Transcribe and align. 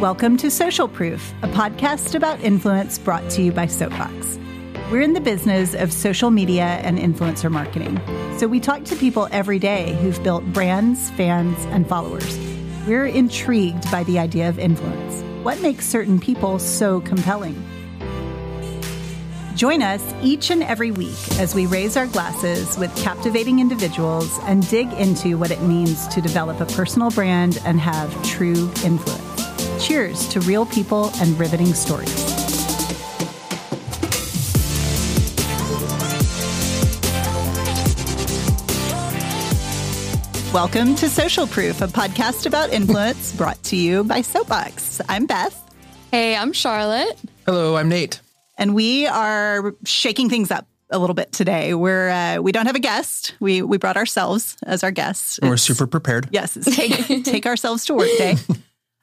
Welcome 0.00 0.36
to 0.36 0.50
Social 0.52 0.86
Proof, 0.86 1.34
a 1.42 1.48
podcast 1.48 2.14
about 2.14 2.38
influence 2.38 3.00
brought 3.00 3.28
to 3.30 3.42
you 3.42 3.50
by 3.50 3.66
Soapbox. 3.66 4.38
We're 4.92 5.00
in 5.00 5.12
the 5.12 5.20
business 5.20 5.74
of 5.74 5.92
social 5.92 6.30
media 6.30 6.62
and 6.62 7.00
influencer 7.00 7.50
marketing. 7.50 8.00
So 8.38 8.46
we 8.46 8.60
talk 8.60 8.84
to 8.84 8.94
people 8.94 9.26
every 9.32 9.58
day 9.58 9.94
who've 9.94 10.22
built 10.22 10.44
brands, 10.52 11.10
fans, 11.10 11.58
and 11.70 11.84
followers. 11.88 12.38
We're 12.86 13.06
intrigued 13.06 13.90
by 13.90 14.04
the 14.04 14.20
idea 14.20 14.48
of 14.48 14.60
influence. 14.60 15.20
What 15.44 15.60
makes 15.62 15.84
certain 15.84 16.20
people 16.20 16.60
so 16.60 17.00
compelling? 17.00 17.60
Join 19.56 19.82
us 19.82 20.14
each 20.22 20.52
and 20.52 20.62
every 20.62 20.92
week 20.92 21.18
as 21.40 21.56
we 21.56 21.66
raise 21.66 21.96
our 21.96 22.06
glasses 22.06 22.78
with 22.78 22.94
captivating 22.98 23.58
individuals 23.58 24.38
and 24.44 24.64
dig 24.70 24.92
into 24.92 25.36
what 25.36 25.50
it 25.50 25.60
means 25.62 26.06
to 26.06 26.20
develop 26.20 26.60
a 26.60 26.66
personal 26.66 27.10
brand 27.10 27.60
and 27.64 27.80
have 27.80 28.14
true 28.22 28.70
influence. 28.84 29.27
Cheers 29.80 30.26
to 30.28 30.40
real 30.40 30.66
people 30.66 31.10
and 31.20 31.38
riveting 31.38 31.72
stories. 31.72 32.12
Welcome 40.52 40.96
to 40.96 41.08
Social 41.08 41.46
Proof, 41.46 41.80
a 41.80 41.86
podcast 41.86 42.46
about 42.46 42.72
influence 42.72 43.32
brought 43.36 43.62
to 43.64 43.76
you 43.76 44.02
by 44.02 44.22
Soapbox. 44.22 45.00
I'm 45.08 45.26
Beth. 45.26 45.54
Hey, 46.10 46.34
I'm 46.34 46.52
Charlotte. 46.52 47.16
Hello, 47.46 47.76
I'm 47.76 47.88
Nate. 47.88 48.20
And 48.56 48.74
we 48.74 49.06
are 49.06 49.76
shaking 49.84 50.28
things 50.28 50.50
up 50.50 50.66
a 50.90 50.98
little 50.98 51.14
bit 51.14 51.30
today. 51.30 51.74
We're 51.74 52.08
uh, 52.08 52.38
we 52.40 52.50
don't 52.50 52.66
have 52.66 52.74
a 52.74 52.80
guest. 52.80 53.36
We 53.38 53.62
we 53.62 53.78
brought 53.78 53.96
ourselves 53.96 54.56
as 54.64 54.82
our 54.82 54.90
guests. 54.90 55.38
We're 55.40 55.56
super 55.56 55.86
prepared. 55.86 56.28
Yes, 56.32 56.56
it's 56.56 56.74
take 56.74 57.24
take 57.24 57.46
ourselves 57.46 57.84
to 57.84 57.94
work 57.94 58.08
day. 58.18 58.36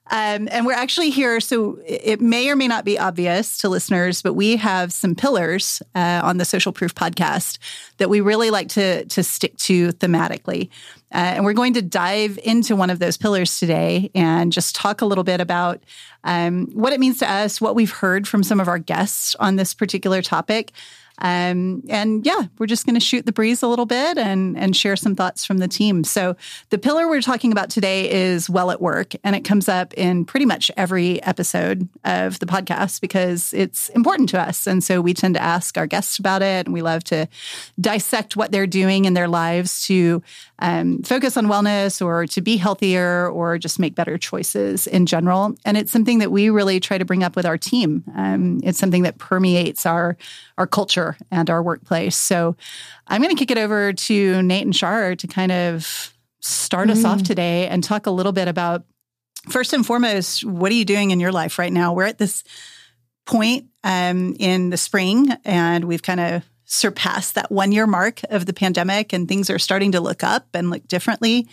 Um, 0.08 0.48
and 0.52 0.64
we're 0.64 0.72
actually 0.72 1.10
here, 1.10 1.40
so 1.40 1.78
it 1.84 2.20
may 2.20 2.48
or 2.48 2.54
may 2.54 2.68
not 2.68 2.84
be 2.84 2.96
obvious 2.96 3.58
to 3.58 3.68
listeners, 3.68 4.22
but 4.22 4.34
we 4.34 4.56
have 4.56 4.92
some 4.92 5.16
pillars 5.16 5.82
uh, 5.96 6.20
on 6.22 6.36
the 6.36 6.44
Social 6.44 6.72
Proof 6.72 6.94
podcast 6.94 7.58
that 7.96 8.08
we 8.08 8.20
really 8.20 8.50
like 8.50 8.68
to 8.70 9.04
to 9.06 9.22
stick 9.24 9.56
to 9.58 9.88
thematically. 9.94 10.68
Uh, 11.12 11.34
and 11.34 11.44
we're 11.44 11.54
going 11.54 11.74
to 11.74 11.82
dive 11.82 12.38
into 12.44 12.76
one 12.76 12.90
of 12.90 12.98
those 12.98 13.16
pillars 13.16 13.58
today 13.58 14.10
and 14.14 14.52
just 14.52 14.76
talk 14.76 15.00
a 15.00 15.06
little 15.06 15.24
bit 15.24 15.40
about 15.40 15.82
um, 16.24 16.66
what 16.72 16.92
it 16.92 17.00
means 17.00 17.18
to 17.18 17.30
us, 17.30 17.60
what 17.60 17.74
we've 17.74 17.92
heard 17.92 18.26
from 18.28 18.42
some 18.42 18.60
of 18.60 18.68
our 18.68 18.78
guests 18.78 19.34
on 19.36 19.56
this 19.56 19.74
particular 19.74 20.22
topic. 20.22 20.72
Um, 21.18 21.82
and 21.88 22.24
yeah, 22.26 22.42
we're 22.58 22.66
just 22.66 22.86
going 22.86 22.94
to 22.94 23.00
shoot 23.00 23.26
the 23.26 23.32
breeze 23.32 23.62
a 23.62 23.68
little 23.68 23.86
bit 23.86 24.18
and 24.18 24.56
and 24.58 24.76
share 24.76 24.96
some 24.96 25.14
thoughts 25.14 25.44
from 25.44 25.58
the 25.58 25.68
team. 25.68 26.04
So 26.04 26.36
the 26.70 26.78
pillar 26.78 27.08
we're 27.08 27.22
talking 27.22 27.52
about 27.52 27.70
today 27.70 28.10
is 28.10 28.50
well 28.50 28.70
at 28.70 28.80
work, 28.80 29.14
and 29.24 29.34
it 29.34 29.42
comes 29.44 29.68
up 29.68 29.94
in 29.94 30.24
pretty 30.24 30.46
much 30.46 30.70
every 30.76 31.22
episode 31.22 31.88
of 32.04 32.38
the 32.38 32.46
podcast 32.46 33.00
because 33.00 33.52
it's 33.54 33.88
important 33.90 34.28
to 34.30 34.40
us. 34.40 34.66
And 34.66 34.82
so 34.82 35.00
we 35.00 35.14
tend 35.14 35.34
to 35.34 35.42
ask 35.42 35.78
our 35.78 35.86
guests 35.86 36.18
about 36.18 36.42
it, 36.42 36.66
and 36.66 36.72
we 36.72 36.82
love 36.82 37.04
to 37.04 37.28
dissect 37.80 38.36
what 38.36 38.52
they're 38.52 38.66
doing 38.66 39.04
in 39.04 39.14
their 39.14 39.28
lives 39.28 39.86
to 39.86 40.22
um, 40.58 41.02
focus 41.02 41.36
on 41.36 41.46
wellness 41.46 42.04
or 42.04 42.26
to 42.26 42.40
be 42.40 42.56
healthier 42.56 43.28
or 43.28 43.58
just 43.58 43.78
make 43.78 43.94
better 43.94 44.16
choices 44.18 44.86
in 44.86 45.06
general. 45.06 45.54
And 45.64 45.76
it's 45.76 45.92
something 45.92 46.18
that 46.18 46.32
we 46.32 46.50
really 46.50 46.80
try 46.80 46.98
to 46.98 47.04
bring 47.04 47.22
up 47.22 47.36
with 47.36 47.46
our 47.46 47.58
team. 47.58 48.04
Um, 48.14 48.60
it's 48.62 48.78
something 48.78 49.02
that 49.02 49.18
permeates 49.18 49.86
our 49.86 50.16
our 50.58 50.66
culture 50.66 51.05
and 51.30 51.50
our 51.50 51.62
workplace. 51.62 52.16
So 52.16 52.56
I'm 53.06 53.22
going 53.22 53.34
to 53.34 53.38
kick 53.38 53.50
it 53.50 53.58
over 53.58 53.92
to 53.92 54.42
Nate 54.42 54.64
and 54.64 54.74
Shar 54.74 55.14
to 55.14 55.26
kind 55.26 55.52
of 55.52 56.12
start 56.40 56.88
mm. 56.88 56.92
us 56.92 57.04
off 57.04 57.22
today 57.22 57.68
and 57.68 57.84
talk 57.84 58.06
a 58.06 58.10
little 58.10 58.32
bit 58.32 58.48
about 58.48 58.84
first 59.48 59.72
and 59.72 59.86
foremost, 59.86 60.44
what 60.44 60.72
are 60.72 60.74
you 60.74 60.84
doing 60.84 61.10
in 61.10 61.20
your 61.20 61.32
life 61.32 61.58
right 61.58 61.72
now? 61.72 61.92
We're 61.92 62.04
at 62.04 62.18
this 62.18 62.42
point 63.26 63.66
um, 63.84 64.36
in 64.38 64.70
the 64.70 64.76
spring, 64.76 65.30
and 65.44 65.84
we've 65.84 66.02
kind 66.02 66.20
of 66.20 66.42
surpassed 66.64 67.36
that 67.36 67.50
one 67.50 67.72
year 67.72 67.86
mark 67.86 68.20
of 68.30 68.46
the 68.46 68.52
pandemic, 68.52 69.12
and 69.12 69.28
things 69.28 69.50
are 69.50 69.58
starting 69.58 69.92
to 69.92 70.00
look 70.00 70.24
up 70.24 70.48
and 70.54 70.70
look 70.70 70.86
differently 70.88 71.48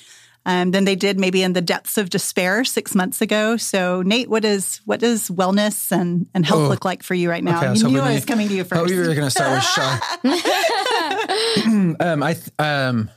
um, 0.46 0.72
than 0.72 0.86
they 0.86 0.96
did 0.96 1.20
maybe 1.20 1.42
in 1.44 1.54
the 1.54 1.62
depths 1.62 1.98
of 1.98 2.10
despair 2.10 2.64
six 2.64 2.94
months 2.94 3.22
ago. 3.22 3.58
So, 3.58 4.02
Nate, 4.02 4.30
what 4.30 4.44
is 4.44 4.82
what 4.86 5.00
does 5.00 5.30
wellness 5.30 5.92
and, 5.92 6.28
and 6.34 6.46
health 6.46 6.64
oh, 6.64 6.68
look 6.68 6.86
like 6.86 7.04
for 7.04 7.14
you 7.14 7.30
right 7.30 7.44
now? 7.44 7.58
Okay, 7.58 7.80
you 7.80 7.88
knew 7.88 8.00
I 8.00 8.14
was 8.14 8.26
coming 8.26 8.48
to 8.50 8.54
you 8.54 8.64
first. 8.64 8.82
Oh, 8.82 8.88
you 8.88 9.00
were 9.00 9.16
going 9.16 9.20
to 9.20 9.32
start 9.32 9.52
with 9.54 9.64
Shar. 9.64 10.00
um, 12.00 12.24
I 12.24 12.36
um, 12.60 13.10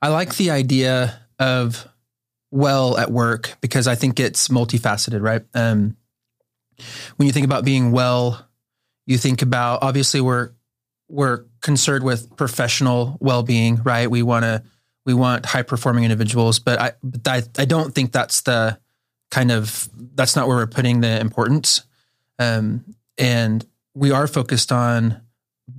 I 0.00 0.08
like 0.08 0.36
the 0.36 0.50
idea 0.50 1.20
of 1.38 1.86
well 2.50 2.96
at 2.98 3.10
work 3.10 3.56
because 3.60 3.86
I 3.86 3.94
think 3.94 4.20
it's 4.20 4.48
multifaceted, 4.48 5.22
right? 5.22 5.42
Um, 5.54 5.96
when 7.16 7.26
you 7.26 7.32
think 7.32 7.44
about 7.44 7.64
being 7.64 7.92
well, 7.92 8.46
you 9.06 9.18
think 9.18 9.42
about 9.42 9.82
obviously 9.82 10.20
we're 10.20 10.52
we're 11.08 11.44
concerned 11.60 12.04
with 12.04 12.36
professional 12.36 13.16
well 13.20 13.42
being, 13.42 13.82
right? 13.82 14.08
We 14.08 14.22
want 14.22 14.44
to 14.44 14.62
we 15.10 15.14
want 15.14 15.44
high 15.44 15.62
performing 15.62 16.04
individuals, 16.04 16.60
but 16.60 16.80
I 16.80 16.92
but 17.02 17.26
I, 17.26 17.42
I 17.58 17.64
don't 17.64 17.92
think 17.92 18.12
that's 18.12 18.42
the 18.42 18.78
kind 19.32 19.50
of 19.50 19.88
that's 20.14 20.36
not 20.36 20.46
where 20.46 20.56
we're 20.56 20.68
putting 20.68 21.00
the 21.00 21.20
importance. 21.20 21.82
Um, 22.38 22.94
and 23.18 23.66
we 23.94 24.12
are 24.12 24.28
focused 24.28 24.70
on 24.70 25.20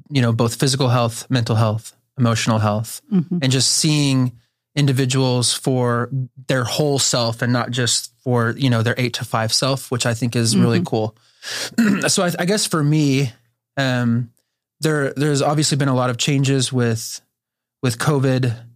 you 0.10 0.22
know 0.22 0.34
both 0.34 0.56
physical 0.56 0.90
health, 0.90 1.30
mental 1.30 1.56
health, 1.56 1.96
emotional 2.18 2.60
health, 2.60 3.02
mm-hmm. 3.10 3.38
and 3.42 3.52
just 3.52 3.72
seeing 3.72 4.34
individuals 4.76 5.54
for 5.54 6.10
their 6.48 6.66
whole 6.66 7.00
self 7.00 7.42
and 7.42 7.54
not 7.54 7.72
just 7.72 8.14
for 8.24 8.54
you 8.58 8.70
know 8.70 8.84
their 8.84 8.96
eight 8.98 9.14
to 9.14 9.24
five 9.24 9.54
self, 9.54 9.92
which 9.92 10.06
I 10.06 10.14
think 10.14 10.36
is 10.36 10.54
mm-hmm. 10.54 10.64
really 10.64 10.82
cool. 10.84 11.16
so 12.10 12.24
I, 12.24 12.32
I, 12.38 12.46
guess 12.46 12.68
for 12.68 12.84
me, 12.84 13.32
um, 13.78 14.30
there 14.82 15.14
there's 15.14 15.42
obviously 15.42 15.78
been 15.78 15.88
a 15.88 15.96
lot 15.96 16.10
of 16.10 16.18
changes 16.18 16.74
with 16.74 17.22
with 17.82 17.98
COVID 17.98 18.71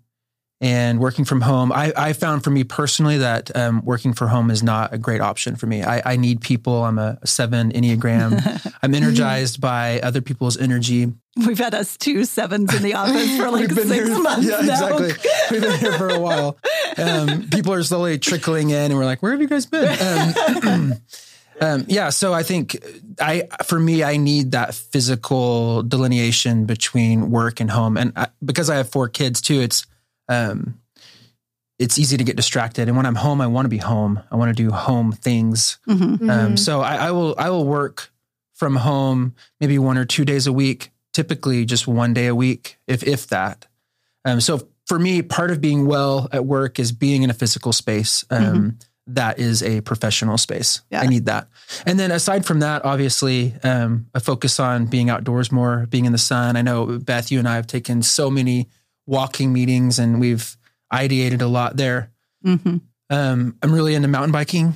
and 0.62 1.00
working 1.00 1.26
from 1.26 1.42
home. 1.42 1.72
I, 1.72 1.92
I 1.96 2.14
found 2.14 2.44
for 2.44 2.50
me 2.50 2.64
personally 2.64 3.18
that 3.18 3.56
um, 3.56 3.84
working 3.84 4.14
from 4.14 4.30
home 4.30 4.50
is 4.50 4.64
not 4.64 4.94
a 4.94 4.98
great 4.98 5.20
option 5.20 5.56
for 5.56 5.68
me. 5.68 5.84
I, 5.84 6.14
I 6.14 6.16
need 6.16 6.42
people. 6.42 6.84
I'm 6.84 6.98
a 6.98 7.20
seven 7.26 7.72
Enneagram. 7.72 8.74
I'm 8.82 8.96
energized 8.96 9.60
by 9.60 10.00
other 10.00 10.22
people's 10.22 10.58
energy. 10.58 11.12
We've 11.36 11.58
had 11.58 11.76
us 11.76 11.98
two 11.98 12.24
sevens 12.24 12.74
in 12.74 12.84
the 12.84 12.94
office 12.94 13.38
for 13.38 13.52
like 13.52 13.70
six 13.74 13.90
here, 13.90 14.08
months. 14.20 14.48
Yeah, 14.48 14.62
now. 14.62 14.96
exactly. 14.96 15.12
We've 15.52 15.62
been 15.62 15.80
here 15.80 15.94
for 15.98 16.10
a 16.10 16.20
while. 16.20 16.58
Um, 16.98 17.50
people 17.50 17.74
are 17.74 17.84
slowly 17.84 18.18
trickling 18.18 18.70
in, 18.70 18.92
and 18.92 18.96
we're 18.96 19.04
like, 19.04 19.22
"Where 19.22 19.34
have 19.34 19.42
you 19.42 19.50
guys 19.50 19.66
been?" 19.66 20.64
Um, 20.66 20.94
um, 21.60 21.86
yeah, 21.90 22.10
so 22.10 22.34
I 22.34 22.44
think 22.44 22.78
I, 23.20 23.50
for 23.66 23.78
me, 23.78 24.02
I 24.02 24.16
need 24.16 24.52
that 24.52 24.74
physical 24.74 25.84
delineation 25.84 26.66
between 26.66 27.32
work 27.32 27.60
and 27.60 27.70
home, 27.70 27.98
and 27.98 28.14
I, 28.16 28.28
because 28.44 28.70
I 28.70 28.78
have 28.78 28.88
four 28.88 29.10
kids 29.10 29.42
too, 29.42 29.60
it's 29.60 29.86
um, 30.28 30.80
it's 31.78 32.00
easy 32.00 32.18
to 32.18 32.24
get 32.24 32.36
distracted. 32.36 32.88
And 32.88 32.96
when 32.96 33.06
I'm 33.06 33.16
home, 33.16 33.42
I 33.42 33.48
want 33.48 33.66
to 33.66 33.70
be 33.70 33.78
home. 33.78 34.22
I 34.32 34.36
want 34.36 34.56
to 34.56 34.64
do 34.64 34.72
home 34.72 35.12
things. 35.12 35.78
Mm-hmm. 35.88 36.04
Um, 36.04 36.20
mm-hmm. 36.30 36.56
so 36.56 36.82
I, 36.82 36.96
I 36.96 37.12
will 37.12 37.36
I 37.38 37.50
will 37.50 37.66
work 37.66 38.12
from 38.54 38.78
home 38.78 39.36
maybe 39.60 39.78
one 39.78 39.98
or 39.98 40.06
two 40.06 40.26
days 40.26 40.48
a 40.48 40.54
week. 40.54 40.92
Typically, 41.14 41.66
just 41.66 41.88
one 41.88 42.14
day 42.14 42.28
a 42.28 42.36
week, 42.36 42.78
if 42.88 43.04
if 43.04 43.28
that. 43.28 43.68
Um, 44.24 44.42
so 44.42 44.68
for 44.86 45.00
me, 45.00 45.22
part 45.22 45.52
of 45.52 45.62
being 45.62 45.86
well 45.86 46.28
at 46.32 46.46
work 46.46 46.80
is 46.80 46.92
being 46.92 47.24
in 47.24 47.30
a 47.30 47.34
physical 47.34 47.74
space. 47.74 48.24
Um, 48.30 48.44
mm-hmm. 48.44 48.70
that 49.08 49.40
is 49.40 49.64
a 49.64 49.82
professional 49.82 50.38
space. 50.38 50.82
Yeah. 50.92 51.02
I 51.02 51.08
need 51.08 51.26
that. 51.26 51.48
And 51.86 52.00
then 52.00 52.12
aside 52.12 52.46
from 52.46 52.60
that, 52.60 52.86
obviously, 52.86 53.54
um, 53.64 54.08
a 54.14 54.20
focus 54.20 54.60
on 54.60 54.86
being 54.86 55.10
outdoors 55.10 55.52
more, 55.52 55.86
being 55.90 56.06
in 56.06 56.12
the 56.12 56.18
sun. 56.18 56.56
I 56.56 56.62
know 56.62 57.00
Beth, 57.00 57.32
you 57.32 57.40
and 57.40 57.48
I 57.48 57.56
have 57.56 57.68
taken 57.68 58.02
so 58.04 58.30
many 58.30 58.70
walking 59.06 59.54
meetings 59.54 60.00
and 60.00 60.20
we've 60.20 60.58
ideated 60.92 61.42
a 61.42 61.48
lot 61.48 61.78
there. 61.78 62.12
Mm-hmm. 62.46 62.78
Um, 63.10 63.58
I'm 63.62 63.72
really 63.72 63.96
into 63.96 64.08
mountain 64.08 64.32
biking 64.32 64.76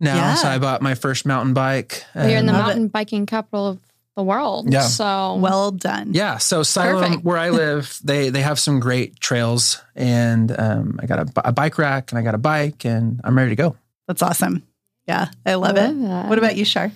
now. 0.00 0.16
Yeah. 0.16 0.34
So 0.36 0.48
I 0.48 0.58
bought 0.58 0.82
my 0.82 0.94
first 0.94 1.26
mountain 1.26 1.54
bike. 1.54 2.04
Well, 2.14 2.28
you're 2.28 2.38
in 2.38 2.46
the 2.46 2.52
mountain 2.52 2.86
it. 2.86 2.92
biking 2.92 3.26
capital 3.26 3.66
of 3.66 3.80
the 4.16 4.22
world. 4.22 4.72
Yeah. 4.72 4.82
So 4.82 5.36
well 5.36 5.70
done. 5.70 6.12
Yeah. 6.12 6.38
So 6.38 6.62
Siloam, 6.62 7.20
where 7.22 7.38
I 7.38 7.50
live, 7.50 7.98
they 8.04 8.30
they 8.30 8.42
have 8.42 8.58
some 8.58 8.80
great 8.80 9.20
trails, 9.20 9.80
and 9.94 10.54
um, 10.58 10.98
I 11.02 11.06
got 11.06 11.20
a, 11.20 11.48
a, 11.48 11.52
bike 11.52 11.78
rack, 11.78 12.10
and 12.10 12.18
I 12.18 12.22
got 12.22 12.34
a 12.34 12.38
bike, 12.38 12.84
and 12.84 13.20
I'm 13.22 13.36
ready 13.36 13.50
to 13.50 13.56
go. 13.56 13.76
That's 14.06 14.22
awesome. 14.22 14.64
Yeah, 15.06 15.28
I 15.46 15.54
love, 15.54 15.76
I 15.76 15.86
love 15.86 15.96
it. 15.96 16.02
That. 16.02 16.28
What 16.28 16.38
about 16.38 16.56
you, 16.56 16.64
Shar? 16.64 16.90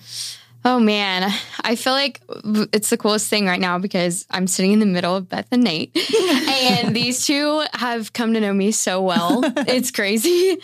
Oh 0.65 0.79
man, 0.79 1.29
I 1.61 1.75
feel 1.75 1.93
like 1.93 2.21
it's 2.71 2.89
the 2.89 2.97
coolest 2.97 3.29
thing 3.29 3.45
right 3.45 3.59
now 3.59 3.79
because 3.79 4.25
I'm 4.31 4.47
sitting 4.47 4.71
in 4.71 4.79
the 4.79 4.85
middle 4.85 5.15
of 5.15 5.27
Beth 5.27 5.47
and 5.51 5.63
Nate, 5.63 5.95
and 6.47 6.95
these 6.95 7.25
two 7.25 7.65
have 7.73 8.13
come 8.13 8.33
to 8.33 8.39
know 8.39 8.53
me 8.53 8.71
so 8.71 9.01
well. 9.01 9.41
it's 9.67 9.91
crazy. 9.91 10.57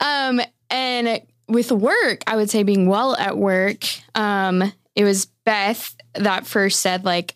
Um, 0.00 0.40
and 0.70 1.22
with 1.48 1.70
work, 1.70 2.22
I 2.26 2.36
would 2.36 2.50
say 2.50 2.64
being 2.64 2.88
well 2.88 3.14
at 3.16 3.38
work, 3.38 3.84
um, 4.16 4.72
it 4.96 5.04
was 5.04 5.26
Beth 5.44 5.94
that 6.14 6.46
first 6.46 6.80
said 6.80 7.04
like, 7.04 7.34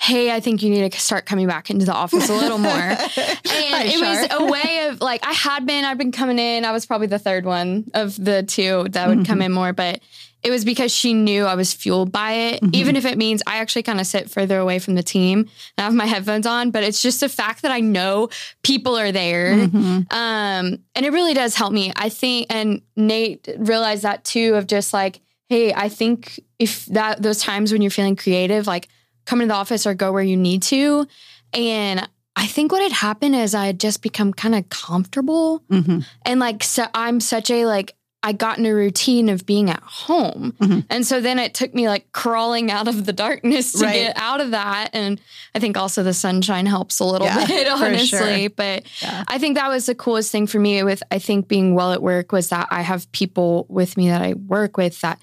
hey, 0.00 0.30
I 0.30 0.38
think 0.38 0.62
you 0.62 0.70
need 0.70 0.90
to 0.90 1.00
start 1.00 1.26
coming 1.26 1.48
back 1.48 1.70
into 1.70 1.84
the 1.84 1.92
office 1.92 2.28
a 2.28 2.32
little 2.32 2.58
more. 2.58 2.72
and 2.72 2.98
it 3.46 4.00
was 4.00 4.28
a 4.30 4.44
way 4.44 4.86
of 4.88 5.00
like, 5.00 5.26
I 5.26 5.32
had 5.32 5.66
been, 5.66 5.84
I'd 5.84 5.98
been 5.98 6.12
coming 6.12 6.38
in. 6.38 6.64
I 6.64 6.70
was 6.70 6.86
probably 6.86 7.08
the 7.08 7.18
third 7.18 7.44
one 7.44 7.90
of 7.94 8.22
the 8.22 8.44
two 8.44 8.86
that 8.90 9.08
would 9.08 9.18
mm-hmm. 9.18 9.24
come 9.24 9.42
in 9.42 9.52
more, 9.52 9.72
but 9.72 10.00
it 10.44 10.52
was 10.52 10.64
because 10.64 10.92
she 10.92 11.14
knew 11.14 11.46
I 11.46 11.56
was 11.56 11.74
fueled 11.74 12.12
by 12.12 12.32
it, 12.32 12.62
mm-hmm. 12.62 12.74
even 12.74 12.94
if 12.94 13.04
it 13.04 13.18
means 13.18 13.42
I 13.44 13.58
actually 13.58 13.82
kind 13.82 14.00
of 14.00 14.06
sit 14.06 14.30
further 14.30 14.58
away 14.58 14.78
from 14.78 14.94
the 14.94 15.02
team 15.02 15.40
and 15.40 15.48
I 15.78 15.82
have 15.82 15.94
my 15.94 16.06
headphones 16.06 16.46
on. 16.46 16.70
But 16.70 16.84
it's 16.84 17.02
just 17.02 17.18
the 17.18 17.28
fact 17.28 17.62
that 17.62 17.72
I 17.72 17.80
know 17.80 18.28
people 18.62 18.96
are 18.96 19.10
there. 19.10 19.56
Mm-hmm. 19.56 20.16
Um, 20.16 20.78
and 20.94 21.06
it 21.06 21.12
really 21.12 21.34
does 21.34 21.56
help 21.56 21.72
me. 21.72 21.92
I 21.96 22.08
think, 22.08 22.46
and 22.50 22.82
Nate 22.94 23.48
realized 23.58 24.04
that 24.04 24.24
too 24.24 24.54
of 24.54 24.68
just 24.68 24.92
like, 24.92 25.20
hey, 25.48 25.72
I 25.74 25.88
think 25.88 26.38
if 26.60 26.86
that 26.86 27.20
those 27.20 27.40
times 27.40 27.72
when 27.72 27.82
you're 27.82 27.90
feeling 27.90 28.14
creative, 28.14 28.68
like 28.68 28.88
come 29.28 29.40
into 29.40 29.52
the 29.52 29.58
office 29.58 29.86
or 29.86 29.94
go 29.94 30.10
where 30.10 30.22
you 30.22 30.36
need 30.36 30.62
to. 30.62 31.06
And 31.52 32.08
I 32.34 32.46
think 32.46 32.72
what 32.72 32.82
had 32.82 32.92
happened 32.92 33.34
is 33.34 33.54
I 33.54 33.66
had 33.66 33.78
just 33.78 34.02
become 34.02 34.32
kind 34.32 34.54
of 34.54 34.68
comfortable. 34.70 35.62
Mm-hmm. 35.70 36.00
And 36.22 36.40
like, 36.40 36.64
so 36.64 36.86
I'm 36.94 37.20
such 37.20 37.50
a 37.50 37.66
like, 37.66 37.94
I 38.22 38.32
got 38.32 38.58
in 38.58 38.66
a 38.66 38.74
routine 38.74 39.28
of 39.28 39.46
being 39.46 39.70
at 39.70 39.82
home. 39.82 40.54
Mm-hmm. 40.60 40.80
And 40.90 41.06
so 41.06 41.20
then 41.20 41.38
it 41.38 41.54
took 41.54 41.72
me 41.72 41.88
like 41.88 42.10
crawling 42.12 42.70
out 42.70 42.88
of 42.88 43.06
the 43.06 43.12
darkness 43.12 43.72
to 43.74 43.84
right. 43.84 43.92
get 43.92 44.16
out 44.16 44.40
of 44.40 44.50
that. 44.52 44.90
And 44.92 45.20
I 45.54 45.60
think 45.60 45.76
also 45.76 46.02
the 46.02 46.14
sunshine 46.14 46.66
helps 46.66 46.98
a 46.98 47.04
little 47.04 47.26
yeah, 47.26 47.46
bit, 47.46 47.68
honestly. 47.70 48.08
Sure. 48.18 48.50
But 48.50 48.86
yeah. 49.02 49.24
I 49.28 49.38
think 49.38 49.56
that 49.56 49.68
was 49.68 49.86
the 49.86 49.94
coolest 49.94 50.32
thing 50.32 50.46
for 50.46 50.58
me 50.58 50.82
with, 50.82 51.02
I 51.10 51.18
think, 51.18 51.48
being 51.48 51.74
well 51.74 51.92
at 51.92 52.02
work 52.02 52.32
was 52.32 52.48
that 52.48 52.66
I 52.70 52.82
have 52.82 53.10
people 53.12 53.66
with 53.68 53.96
me 53.96 54.08
that 54.08 54.22
I 54.22 54.34
work 54.34 54.76
with 54.76 55.00
that 55.02 55.20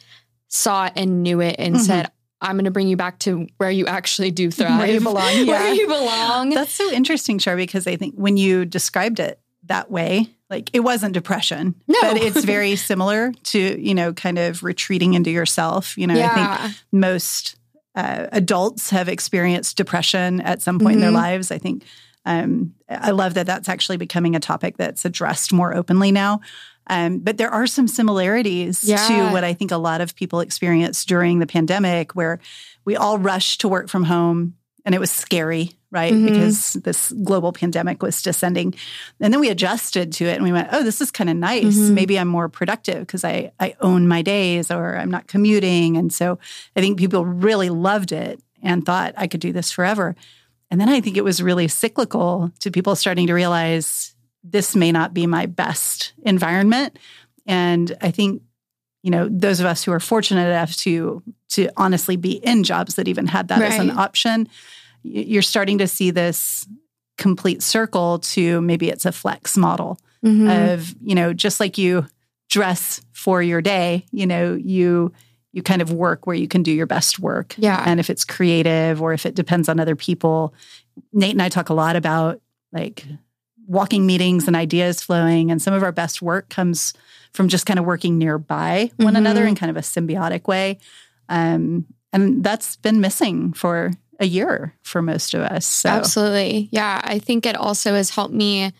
saw 0.47 0.85
it 0.85 0.93
and 0.95 1.21
knew 1.21 1.41
it 1.41 1.57
and 1.59 1.75
mm-hmm. 1.75 1.83
said, 1.83 2.11
I'm 2.45 2.55
going 2.55 2.65
to 2.65 2.71
bring 2.71 2.87
you 2.87 2.95
back 2.95 3.19
to 3.19 3.47
where 3.57 3.71
you 3.71 3.87
actually 3.87 4.31
do 4.31 4.51
thrive. 4.51 4.77
Where 4.77 4.87
you 4.87 4.99
belong. 5.01 5.25
Yeah. 5.45 5.63
where 5.63 5.73
you 5.73 5.87
belong. 5.87 6.51
That's 6.51 6.71
so 6.71 6.91
interesting, 6.91 7.39
Char, 7.39 7.55
because 7.55 7.87
I 7.87 7.95
think 7.95 8.15
when 8.15 8.37
you 8.37 8.65
described 8.65 9.19
it 9.19 9.39
that 9.63 9.89
way, 9.89 10.29
like 10.49 10.69
it 10.73 10.81
wasn't 10.81 11.13
depression, 11.13 11.75
no. 11.87 11.97
but 12.01 12.17
it's 12.17 12.45
very 12.45 12.75
similar 12.75 13.31
to, 13.31 13.81
you 13.81 13.95
know, 13.95 14.13
kind 14.13 14.37
of 14.37 14.63
retreating 14.63 15.15
into 15.15 15.31
yourself. 15.31 15.97
You 15.97 16.07
know, 16.07 16.13
yeah. 16.13 16.57
I 16.59 16.67
think 16.67 16.77
most 16.91 17.57
uh, 17.95 18.27
adults 18.31 18.91
have 18.91 19.09
experienced 19.09 19.75
depression 19.77 20.41
at 20.41 20.61
some 20.61 20.77
point 20.77 20.83
mm-hmm. 20.83 20.93
in 20.93 21.01
their 21.01 21.09
mm-hmm. 21.09 21.15
lives. 21.15 21.51
I 21.51 21.57
think 21.57 21.83
um, 22.25 22.73
I 22.89 23.11
love 23.11 23.33
that 23.35 23.47
that's 23.47 23.69
actually 23.69 23.97
becoming 23.97 24.35
a 24.35 24.39
topic 24.39 24.77
that's 24.77 25.05
addressed 25.05 25.51
more 25.51 25.73
openly 25.73 26.11
now. 26.11 26.41
Um, 26.87 27.19
but 27.19 27.37
there 27.37 27.49
are 27.49 27.67
some 27.67 27.87
similarities 27.87 28.83
yeah. 28.83 29.07
to 29.07 29.31
what 29.31 29.43
I 29.43 29.53
think 29.53 29.71
a 29.71 29.77
lot 29.77 30.01
of 30.01 30.15
people 30.15 30.39
experienced 30.39 31.07
during 31.07 31.39
the 31.39 31.47
pandemic, 31.47 32.15
where 32.15 32.39
we 32.83 32.95
all 32.95 33.17
rushed 33.17 33.61
to 33.61 33.67
work 33.67 33.89
from 33.89 34.03
home 34.03 34.55
and 34.85 34.93
it 34.93 34.99
was 34.99 35.11
scary, 35.11 35.71
right? 35.89 36.13
Mm-hmm. 36.13 36.27
Because 36.27 36.73
this 36.73 37.11
global 37.11 37.51
pandemic 37.51 38.03
was 38.03 38.21
descending. 38.21 38.75
And 39.19 39.33
then 39.33 39.39
we 39.39 39.49
adjusted 39.49 40.13
to 40.13 40.25
it 40.25 40.35
and 40.35 40.43
we 40.43 40.51
went, 40.51 40.69
oh, 40.71 40.83
this 40.83 41.01
is 41.01 41.09
kind 41.09 41.29
of 41.29 41.35
nice. 41.35 41.75
Mm-hmm. 41.75 41.95
Maybe 41.95 42.19
I'm 42.19 42.27
more 42.27 42.49
productive 42.49 42.99
because 42.99 43.23
I, 43.23 43.51
I 43.59 43.75
own 43.81 44.07
my 44.07 44.21
days 44.21 44.69
or 44.69 44.95
I'm 44.95 45.09
not 45.09 45.27
commuting. 45.27 45.97
And 45.97 46.13
so 46.13 46.37
I 46.75 46.81
think 46.81 46.99
people 46.99 47.25
really 47.25 47.71
loved 47.71 48.11
it 48.11 48.39
and 48.61 48.85
thought 48.85 49.15
I 49.17 49.25
could 49.25 49.41
do 49.41 49.51
this 49.51 49.71
forever. 49.71 50.15
And 50.69 50.79
then 50.79 50.89
I 50.89 51.01
think 51.01 51.17
it 51.17 51.23
was 51.23 51.41
really 51.41 51.67
cyclical 51.67 52.51
to 52.59 52.71
people 52.71 52.95
starting 52.95 53.27
to 53.27 53.33
realize 53.33 54.14
this 54.51 54.75
may 54.75 54.91
not 54.91 55.13
be 55.13 55.27
my 55.27 55.45
best 55.45 56.13
environment. 56.23 56.97
And 57.45 57.95
I 58.01 58.11
think, 58.11 58.41
you 59.03 59.11
know, 59.11 59.27
those 59.29 59.59
of 59.59 59.65
us 59.65 59.83
who 59.83 59.91
are 59.91 59.99
fortunate 59.99 60.47
enough 60.47 60.75
to 60.77 61.21
to 61.49 61.69
honestly 61.77 62.15
be 62.15 62.33
in 62.33 62.63
jobs 62.63 62.95
that 62.95 63.07
even 63.07 63.27
had 63.27 63.47
that 63.47 63.61
right. 63.61 63.71
as 63.71 63.79
an 63.79 63.91
option, 63.91 64.49
you're 65.03 65.41
starting 65.41 65.77
to 65.77 65.87
see 65.87 66.11
this 66.11 66.67
complete 67.17 67.61
circle 67.61 68.19
to 68.19 68.59
maybe 68.61 68.89
it's 68.89 69.05
a 69.05 69.11
flex 69.11 69.55
model 69.55 69.99
mm-hmm. 70.23 70.49
of, 70.49 70.93
you 71.01 71.15
know, 71.15 71.33
just 71.33 71.59
like 71.59 71.77
you 71.77 72.05
dress 72.49 73.01
for 73.13 73.41
your 73.41 73.61
day, 73.61 74.05
you 74.11 74.25
know, 74.25 74.53
you 74.53 75.11
you 75.53 75.63
kind 75.63 75.81
of 75.81 75.93
work 75.93 76.27
where 76.27 76.35
you 76.35 76.49
can 76.49 76.63
do 76.63 76.71
your 76.71 76.85
best 76.85 77.17
work. 77.17 77.55
Yeah. 77.57 77.81
And 77.85 77.99
if 77.99 78.09
it's 78.09 78.25
creative 78.25 79.01
or 79.01 79.13
if 79.13 79.25
it 79.25 79.35
depends 79.35 79.69
on 79.69 79.79
other 79.79 79.95
people, 79.95 80.53
Nate 81.13 81.31
and 81.31 81.41
I 81.41 81.47
talk 81.47 81.69
a 81.69 81.73
lot 81.73 81.95
about 81.95 82.41
like 82.73 83.05
walking 83.67 84.05
meetings 84.05 84.47
and 84.47 84.55
ideas 84.55 85.01
flowing. 85.01 85.51
And 85.51 85.61
some 85.61 85.73
of 85.73 85.83
our 85.83 85.91
best 85.91 86.21
work 86.21 86.49
comes 86.49 86.93
from 87.33 87.47
just 87.47 87.65
kind 87.65 87.79
of 87.79 87.85
working 87.85 88.17
nearby 88.17 88.91
one 88.97 89.07
mm-hmm. 89.07 89.17
another 89.17 89.45
in 89.45 89.55
kind 89.55 89.69
of 89.69 89.77
a 89.77 89.81
symbiotic 89.81 90.47
way. 90.47 90.77
Um, 91.29 91.85
and 92.13 92.43
that's 92.43 92.77
been 92.77 93.01
missing 93.01 93.53
for 93.53 93.91
a 94.19 94.25
year 94.25 94.73
for 94.83 95.01
most 95.01 95.33
of 95.33 95.41
us. 95.41 95.65
So. 95.65 95.89
Absolutely. 95.89 96.69
Yeah. 96.71 97.01
I 97.03 97.19
think 97.19 97.45
it 97.45 97.57
also 97.57 97.93
has 97.93 98.09
helped 98.09 98.33
me. 98.33 98.71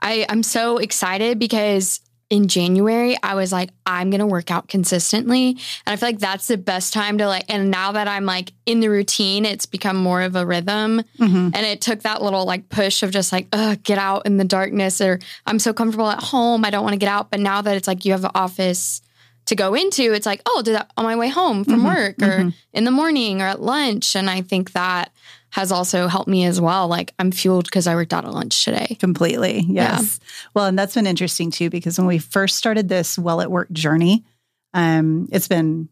I, 0.00 0.26
I'm 0.28 0.42
so 0.42 0.78
excited 0.78 1.38
because 1.38 2.00
in 2.28 2.48
January, 2.48 3.16
I 3.22 3.34
was 3.34 3.52
like, 3.52 3.70
I'm 3.84 4.10
going 4.10 4.20
to 4.20 4.26
work 4.26 4.50
out 4.50 4.68
consistently. 4.68 5.50
And 5.50 5.58
I 5.86 5.96
feel 5.96 6.08
like 6.08 6.18
that's 6.18 6.48
the 6.48 6.56
best 6.56 6.92
time 6.92 7.18
to 7.18 7.28
like, 7.28 7.44
and 7.48 7.70
now 7.70 7.92
that 7.92 8.08
I'm 8.08 8.24
like 8.24 8.52
in 8.64 8.80
the 8.80 8.88
routine, 8.88 9.44
it's 9.44 9.66
become 9.66 9.96
more 9.96 10.22
of 10.22 10.34
a 10.34 10.44
rhythm. 10.44 11.02
Mm-hmm. 11.18 11.50
And 11.54 11.56
it 11.56 11.80
took 11.80 12.00
that 12.00 12.22
little 12.22 12.44
like 12.44 12.68
push 12.68 13.04
of 13.04 13.12
just 13.12 13.30
like, 13.30 13.46
ugh, 13.52 13.80
get 13.84 13.98
out 13.98 14.26
in 14.26 14.38
the 14.38 14.44
darkness 14.44 15.00
or 15.00 15.20
I'm 15.46 15.60
so 15.60 15.72
comfortable 15.72 16.10
at 16.10 16.20
home. 16.20 16.64
I 16.64 16.70
don't 16.70 16.82
want 16.82 16.94
to 16.94 16.98
get 16.98 17.08
out. 17.08 17.30
But 17.30 17.40
now 17.40 17.62
that 17.62 17.76
it's 17.76 17.86
like 17.86 18.04
you 18.04 18.12
have 18.12 18.24
an 18.24 18.32
office 18.34 19.02
to 19.46 19.54
go 19.54 19.74
into, 19.74 20.12
it's 20.12 20.26
like, 20.26 20.42
oh, 20.46 20.62
do 20.62 20.72
that 20.72 20.90
on 20.96 21.04
my 21.04 21.14
way 21.14 21.28
home 21.28 21.62
from 21.62 21.84
mm-hmm. 21.84 21.86
work 21.86 22.22
or 22.22 22.40
mm-hmm. 22.40 22.48
in 22.72 22.84
the 22.84 22.90
morning 22.90 23.40
or 23.40 23.46
at 23.46 23.62
lunch. 23.62 24.16
And 24.16 24.28
I 24.28 24.42
think 24.42 24.72
that 24.72 25.12
has 25.56 25.72
also 25.72 26.06
helped 26.06 26.28
me 26.28 26.44
as 26.44 26.60
well. 26.60 26.86
Like 26.86 27.14
I'm 27.18 27.30
fueled 27.30 27.64
because 27.64 27.86
I 27.86 27.94
worked 27.94 28.12
out 28.12 28.26
at 28.26 28.34
lunch 28.34 28.62
today. 28.62 28.94
Completely. 29.00 29.64
Yes. 29.66 30.20
Yeah. 30.20 30.48
Well, 30.52 30.66
and 30.66 30.78
that's 30.78 30.94
been 30.94 31.06
interesting 31.06 31.50
too, 31.50 31.70
because 31.70 31.96
when 31.96 32.06
we 32.06 32.18
first 32.18 32.56
started 32.56 32.90
this 32.90 33.18
well 33.18 33.40
at 33.40 33.50
work 33.50 33.72
journey, 33.72 34.26
um, 34.74 35.30
it's 35.32 35.48
been 35.48 35.88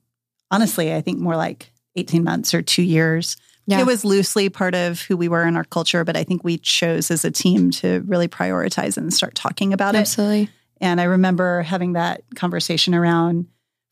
honestly, 0.51 0.95
I 0.95 1.01
think 1.01 1.19
more 1.19 1.35
like 1.35 1.73
18 1.97 2.23
months 2.25 2.53
or 2.53 2.61
two 2.61 2.83
years. 2.83 3.39
Yeah. 3.67 3.81
It 3.81 3.87
was 3.87 4.05
loosely 4.05 4.51
part 4.51 4.75
of 4.75 5.01
who 5.01 5.17
we 5.17 5.29
were 5.29 5.47
in 5.47 5.57
our 5.57 5.65
culture, 5.65 6.05
but 6.05 6.15
I 6.15 6.25
think 6.25 6.45
we 6.45 6.59
chose 6.59 7.11
as 7.11 7.25
a 7.25 7.31
team 7.31 7.71
to 7.71 8.05
really 8.07 8.29
prioritize 8.29 8.99
and 8.99 9.15
start 9.15 9.35
talking 9.35 9.73
about 9.73 9.95
Absolutely. 9.95 10.41
it. 10.41 10.43
Absolutely. 10.43 10.61
And 10.83 11.01
I 11.01 11.05
remember 11.05 11.63
having 11.63 11.95
that 11.95 12.21
conversation 12.35 12.95
around, 12.95 13.47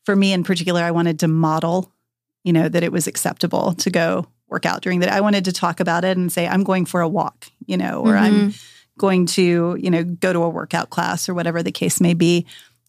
for 0.05 0.15
me 0.15 0.33
in 0.33 0.43
particular, 0.43 0.83
I 0.83 0.91
wanted 0.91 1.21
to 1.21 1.27
model, 1.27 1.91
you 2.43 2.53
know, 2.53 2.69
that 2.69 2.83
it 2.83 2.91
was 2.91 3.07
acceptable 3.07 3.73
to 3.73 3.89
go 3.89 4.27
work 4.53 4.65
out 4.65 4.81
during 4.81 4.99
the 4.99 5.07
day. 5.07 5.11
I 5.11 5.21
wanted 5.21 5.45
to 5.45 5.51
talk 5.51 5.79
about 5.79 6.05
it 6.05 6.15
and 6.15 6.31
say, 6.31 6.47
I'm 6.47 6.63
going 6.63 6.85
for 6.85 7.01
a 7.01 7.09
walk, 7.09 7.47
you 7.65 7.75
know, 7.75 8.01
or 8.01 8.13
mm-hmm. 8.13 8.23
I'm 8.23 8.53
going 8.97 9.25
to, 9.25 9.75
you 9.79 9.89
know, 9.89 10.03
go 10.03 10.31
to 10.31 10.43
a 10.43 10.49
workout 10.49 10.91
class 10.91 11.27
or 11.27 11.33
whatever 11.33 11.63
the 11.63 11.71
case 11.71 11.99
may 11.99 12.13
be. 12.13 12.45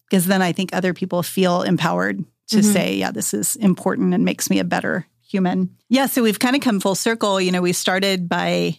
Because 0.07 0.27
then 0.27 0.43
I 0.43 0.51
think 0.51 0.69
other 0.71 0.93
people 0.93 1.23
feel 1.23 1.63
empowered 1.63 2.23
to 2.49 2.57
mm-hmm. 2.57 2.71
say, 2.71 2.95
yeah, 2.95 3.09
this 3.09 3.33
is 3.33 3.55
important 3.55 4.13
and 4.13 4.23
makes 4.23 4.49
me 4.51 4.59
a 4.59 4.63
better 4.63 5.07
human. 5.27 5.75
Yeah. 5.89 6.05
So 6.05 6.21
we've 6.21 6.37
kind 6.37 6.55
of 6.55 6.61
come 6.61 6.79
full 6.79 6.93
circle. 6.93 7.41
You 7.41 7.51
know, 7.51 7.63
we 7.63 7.73
started 7.73 8.29
by 8.29 8.77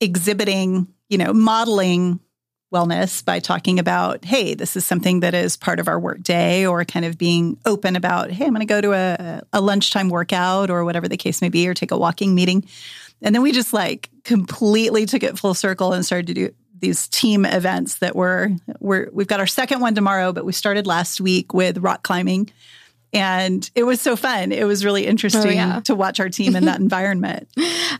exhibiting, 0.00 0.86
you 1.08 1.18
know, 1.18 1.32
modeling 1.32 2.20
wellness 2.72 3.24
by 3.24 3.40
talking 3.40 3.78
about, 3.78 4.24
hey, 4.24 4.54
this 4.54 4.76
is 4.76 4.84
something 4.84 5.20
that 5.20 5.34
is 5.34 5.56
part 5.56 5.80
of 5.80 5.88
our 5.88 5.98
work 5.98 6.22
day, 6.22 6.66
or 6.66 6.84
kind 6.84 7.04
of 7.04 7.18
being 7.18 7.58
open 7.66 7.96
about, 7.96 8.30
hey, 8.30 8.44
I'm 8.44 8.54
going 8.54 8.60
to 8.60 8.66
go 8.66 8.80
to 8.80 8.92
a, 8.92 9.42
a 9.52 9.60
lunchtime 9.60 10.08
workout 10.08 10.70
or 10.70 10.84
whatever 10.84 11.08
the 11.08 11.16
case 11.16 11.42
may 11.42 11.48
be, 11.48 11.68
or 11.68 11.74
take 11.74 11.90
a 11.90 11.98
walking 11.98 12.34
meeting. 12.34 12.64
And 13.22 13.34
then 13.34 13.42
we 13.42 13.52
just 13.52 13.72
like 13.72 14.08
completely 14.24 15.06
took 15.06 15.22
it 15.22 15.38
full 15.38 15.54
circle 15.54 15.92
and 15.92 16.06
started 16.06 16.28
to 16.28 16.34
do 16.34 16.54
these 16.78 17.08
team 17.08 17.44
events 17.44 17.96
that 17.96 18.16
were, 18.16 18.50
we're, 18.78 19.10
we've 19.12 19.26
got 19.26 19.40
our 19.40 19.46
second 19.46 19.80
one 19.80 19.94
tomorrow, 19.94 20.32
but 20.32 20.46
we 20.46 20.52
started 20.52 20.86
last 20.86 21.20
week 21.20 21.52
with 21.52 21.78
rock 21.78 22.02
climbing 22.02 22.50
and 23.12 23.68
it 23.74 23.84
was 23.84 24.00
so 24.00 24.16
fun. 24.16 24.52
It 24.52 24.64
was 24.64 24.84
really 24.84 25.06
interesting 25.06 25.42
oh, 25.42 25.74
yeah. 25.74 25.80
to 25.80 25.94
watch 25.94 26.20
our 26.20 26.28
team 26.28 26.54
in 26.54 26.66
that 26.66 26.78
environment. 26.80 27.48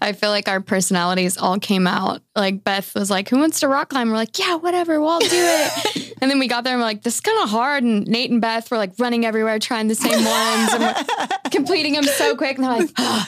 I 0.00 0.12
feel 0.12 0.30
like 0.30 0.48
our 0.48 0.60
personalities 0.60 1.36
all 1.36 1.58
came 1.58 1.86
out. 1.86 2.22
Like 2.36 2.62
Beth 2.62 2.94
was 2.94 3.10
like, 3.10 3.28
Who 3.28 3.38
wants 3.38 3.60
to 3.60 3.68
rock 3.68 3.90
climb? 3.90 4.10
We're 4.10 4.16
like, 4.16 4.38
Yeah, 4.38 4.56
whatever, 4.56 5.00
we'll 5.00 5.10
all 5.10 5.20
do 5.20 5.28
it. 5.30 6.06
and 6.20 6.30
then 6.30 6.38
we 6.38 6.48
got 6.48 6.64
there 6.64 6.74
and 6.74 6.80
we're 6.80 6.86
like, 6.86 7.02
This 7.02 7.16
is 7.16 7.20
kind 7.20 7.42
of 7.42 7.50
hard. 7.50 7.82
And 7.82 8.06
Nate 8.06 8.30
and 8.30 8.40
Beth 8.40 8.70
were 8.70 8.76
like 8.76 8.92
running 8.98 9.24
everywhere, 9.24 9.58
trying 9.58 9.88
the 9.88 9.94
same 9.94 10.24
ones 10.24 10.72
and 10.74 10.96
completing 11.50 11.94
them 11.94 12.04
so 12.04 12.36
quick. 12.36 12.56
And 12.56 12.64
they're 12.64 12.78
like, 12.78 12.90
oh. 12.98 13.26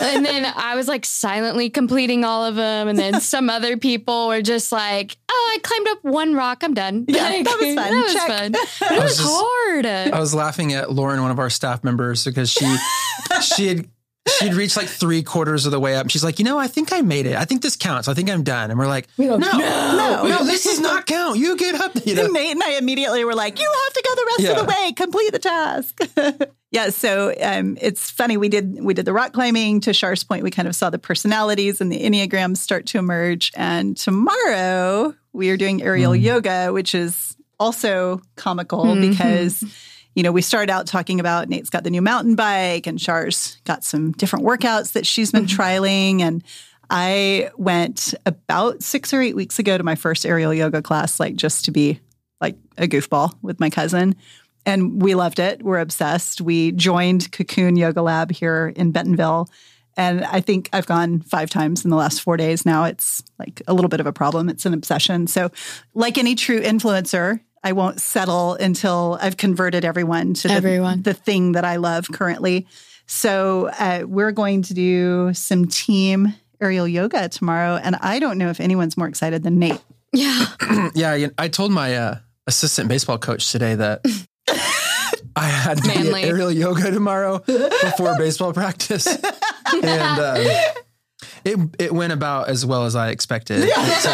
And 0.00 0.24
then 0.24 0.52
I 0.56 0.74
was 0.76 0.88
like 0.88 1.04
silently 1.04 1.70
completing 1.70 2.24
all 2.24 2.44
of 2.44 2.54
them. 2.54 2.88
And 2.88 2.98
then 2.98 3.20
some 3.20 3.50
other 3.58 3.76
people 3.76 4.28
were 4.28 4.42
just 4.42 4.72
like, 4.72 5.16
Oh, 5.30 5.52
I 5.54 5.58
climbed 5.60 5.88
up 5.88 5.98
one 6.02 6.34
rock. 6.34 6.62
I'm 6.62 6.74
done. 6.74 7.04
Yeah, 7.06 7.22
like, 7.22 7.44
that 7.44 7.58
was 7.60 7.74
fun. 7.74 7.76
That 7.76 8.02
was 8.02 8.12
Check. 8.14 8.28
fun. 8.28 8.52
But 8.88 8.92
it 8.92 9.02
was, 9.02 9.02
was 9.02 9.18
just, 9.18 9.30
hard. 9.30 9.86
I 9.86 10.20
was 10.20 10.34
laughing 10.34 10.72
at 10.72 10.92
Lauren, 10.92 11.20
one 11.20 11.30
of 11.30 11.38
our 11.38 11.50
staff 11.50 11.84
members, 11.84 12.24
because 12.24 12.50
she 12.50 12.76
she 13.42 13.68
had 13.68 13.88
she'd 14.26 14.54
reach 14.54 14.76
like 14.76 14.88
three 14.88 15.22
quarters 15.22 15.64
of 15.66 15.72
the 15.72 15.80
way 15.80 15.96
up. 15.96 16.10
She's 16.10 16.22
like, 16.24 16.38
you 16.38 16.44
know, 16.44 16.58
I 16.58 16.66
think 16.66 16.92
I 16.92 17.00
made 17.00 17.26
it. 17.26 17.34
I 17.36 17.44
think 17.44 17.62
this 17.62 17.76
counts. 17.76 18.08
I 18.08 18.14
think 18.14 18.30
I'm 18.30 18.42
done. 18.42 18.70
And 18.70 18.78
we're 18.78 18.86
like, 18.86 19.06
we 19.16 19.26
no, 19.26 19.36
no, 19.36 19.52
No. 19.58 20.26
no, 20.28 20.44
this 20.44 20.64
does 20.64 20.80
not 20.80 21.06
count. 21.06 21.38
You 21.38 21.56
get 21.56 21.74
up. 21.76 21.92
You 22.04 22.14
know? 22.14 22.24
And 22.24 22.32
Nate 22.34 22.50
and 22.52 22.62
I 22.62 22.72
immediately 22.78 23.24
were 23.24 23.34
like, 23.34 23.58
"You 23.58 23.70
have 23.84 23.92
to 23.94 24.02
go 24.06 24.14
the 24.14 24.26
rest 24.26 24.40
Yeah. 24.40 24.50
of 24.50 24.56
the 24.58 24.64
way, 24.64 24.92
complete 24.92 25.32
the 25.32 25.38
task." 25.38 26.00
yeah, 26.70 26.90
so 26.90 27.34
um, 27.40 27.78
it's 27.80 28.10
funny. 28.10 28.36
We 28.36 28.48
did 28.48 28.78
we 28.82 28.94
did 28.94 29.04
the 29.06 29.12
rock 29.12 29.32
climbing 29.32 29.80
to 29.82 29.92
Shar's 29.92 30.24
point. 30.24 30.42
We 30.44 30.50
kind 30.50 30.68
of 30.68 30.74
saw 30.76 30.90
the 30.90 30.98
personalities 30.98 31.80
and 31.80 31.90
the 31.90 32.00
enneagrams 32.02 32.58
start 32.58 32.86
to 32.86 32.98
emerge. 32.98 33.50
And 33.56 33.96
tomorrow 33.96 35.14
we 35.32 35.50
are 35.50 35.56
doing 35.56 35.82
aerial 35.82 36.12
Mm. 36.12 36.22
yoga, 36.22 36.72
which 36.72 36.94
is 36.94 37.36
also 37.58 38.20
comical 38.36 38.84
Mhm. 38.84 39.10
because. 39.10 39.64
You 40.18 40.24
know, 40.24 40.32
we 40.32 40.42
started 40.42 40.68
out 40.68 40.88
talking 40.88 41.20
about 41.20 41.48
Nate's 41.48 41.70
got 41.70 41.84
the 41.84 41.90
new 41.90 42.02
mountain 42.02 42.34
bike 42.34 42.88
and 42.88 42.98
Char's 42.98 43.60
got 43.62 43.84
some 43.84 44.10
different 44.10 44.44
workouts 44.44 44.94
that 44.94 45.06
she's 45.06 45.30
been 45.30 45.44
mm-hmm. 45.44 45.60
trialing. 45.60 46.22
And 46.22 46.42
I 46.90 47.52
went 47.56 48.14
about 48.26 48.82
six 48.82 49.14
or 49.14 49.22
eight 49.22 49.36
weeks 49.36 49.60
ago 49.60 49.78
to 49.78 49.84
my 49.84 49.94
first 49.94 50.26
aerial 50.26 50.52
yoga 50.52 50.82
class, 50.82 51.20
like 51.20 51.36
just 51.36 51.66
to 51.66 51.70
be 51.70 52.00
like 52.40 52.56
a 52.76 52.88
goofball 52.88 53.32
with 53.42 53.60
my 53.60 53.70
cousin. 53.70 54.16
And 54.66 55.00
we 55.00 55.14
loved 55.14 55.38
it. 55.38 55.62
We're 55.62 55.78
obsessed. 55.78 56.40
We 56.40 56.72
joined 56.72 57.30
Cocoon 57.30 57.76
Yoga 57.76 58.02
Lab 58.02 58.32
here 58.32 58.72
in 58.74 58.90
Bentonville. 58.90 59.48
And 59.96 60.24
I 60.24 60.40
think 60.40 60.68
I've 60.72 60.86
gone 60.86 61.20
five 61.20 61.48
times 61.48 61.84
in 61.84 61.90
the 61.90 61.96
last 61.96 62.22
four 62.22 62.36
days 62.36 62.66
now. 62.66 62.82
It's 62.84 63.22
like 63.38 63.62
a 63.68 63.74
little 63.74 63.88
bit 63.88 64.00
of 64.00 64.06
a 64.08 64.12
problem. 64.12 64.48
It's 64.48 64.66
an 64.66 64.74
obsession. 64.74 65.28
So, 65.28 65.52
like 65.94 66.18
any 66.18 66.34
true 66.34 66.60
influencer, 66.60 67.38
I 67.68 67.72
won't 67.72 68.00
settle 68.00 68.54
until 68.54 69.18
I've 69.20 69.36
converted 69.36 69.84
everyone 69.84 70.32
to 70.32 70.48
the, 70.48 70.54
Everyone. 70.54 71.02
the 71.02 71.12
thing 71.12 71.52
that 71.52 71.66
I 71.66 71.76
love 71.76 72.08
currently. 72.10 72.66
So, 73.04 73.68
uh, 73.78 74.04
we're 74.06 74.32
going 74.32 74.62
to 74.62 74.72
do 74.74 75.34
some 75.34 75.66
team 75.68 76.32
aerial 76.62 76.88
yoga 76.88 77.28
tomorrow. 77.28 77.76
And 77.76 77.94
I 78.00 78.20
don't 78.20 78.38
know 78.38 78.48
if 78.48 78.58
anyone's 78.58 78.96
more 78.96 79.06
excited 79.06 79.42
than 79.42 79.58
Nate. 79.58 79.82
Yeah. 80.14 80.46
yeah. 80.94 81.14
you- 81.14 81.30
I 81.36 81.48
told 81.48 81.70
my 81.72 81.94
uh, 81.94 82.18
assistant 82.46 82.88
baseball 82.88 83.18
coach 83.18 83.52
today 83.52 83.74
that 83.74 84.00
I 85.36 85.44
had 85.44 85.76
to 85.82 85.88
Manly. 85.88 86.22
be 86.22 86.28
aerial 86.28 86.50
yoga 86.50 86.90
tomorrow 86.90 87.40
before 87.40 88.16
baseball 88.18 88.54
practice. 88.54 89.06
and 89.06 89.84
um, 89.84 90.46
it, 91.44 91.58
it 91.78 91.92
went 91.92 92.14
about 92.14 92.48
as 92.48 92.64
well 92.64 92.86
as 92.86 92.96
I 92.96 93.10
expected. 93.10 93.58
it 93.60 93.74
to 94.02 94.08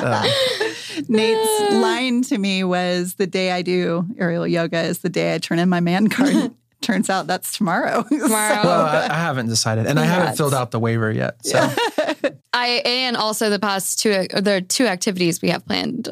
go. 0.00 0.59
Nate's 1.08 1.48
ah. 1.60 1.78
line 1.80 2.22
to 2.22 2.38
me 2.38 2.64
was 2.64 3.14
the 3.14 3.26
day 3.26 3.52
I 3.52 3.62
do 3.62 4.06
aerial 4.18 4.46
yoga 4.46 4.80
is 4.82 4.98
the 4.98 5.08
day 5.08 5.34
I 5.34 5.38
turn 5.38 5.58
in 5.58 5.68
my 5.68 5.80
man 5.80 6.08
card. 6.08 6.54
Turns 6.80 7.10
out 7.10 7.26
that's 7.26 7.56
tomorrow. 7.56 8.02
Tomorrow. 8.08 8.62
well, 8.64 8.86
I, 8.86 9.08
I 9.10 9.18
haven't 9.18 9.48
decided, 9.48 9.86
and 9.86 9.98
I 9.98 10.06
haven't 10.06 10.38
filled 10.38 10.54
out 10.54 10.70
the 10.70 10.80
waiver 10.80 11.12
yet. 11.12 11.44
So 11.44 11.58
I 12.54 12.82
and 12.86 13.18
also 13.18 13.50
the 13.50 13.58
past 13.58 13.98
two 13.98 14.26
there 14.34 14.56
are 14.56 14.60
two 14.62 14.86
activities 14.86 15.42
we 15.42 15.50
have 15.50 15.66
planned 15.66 16.08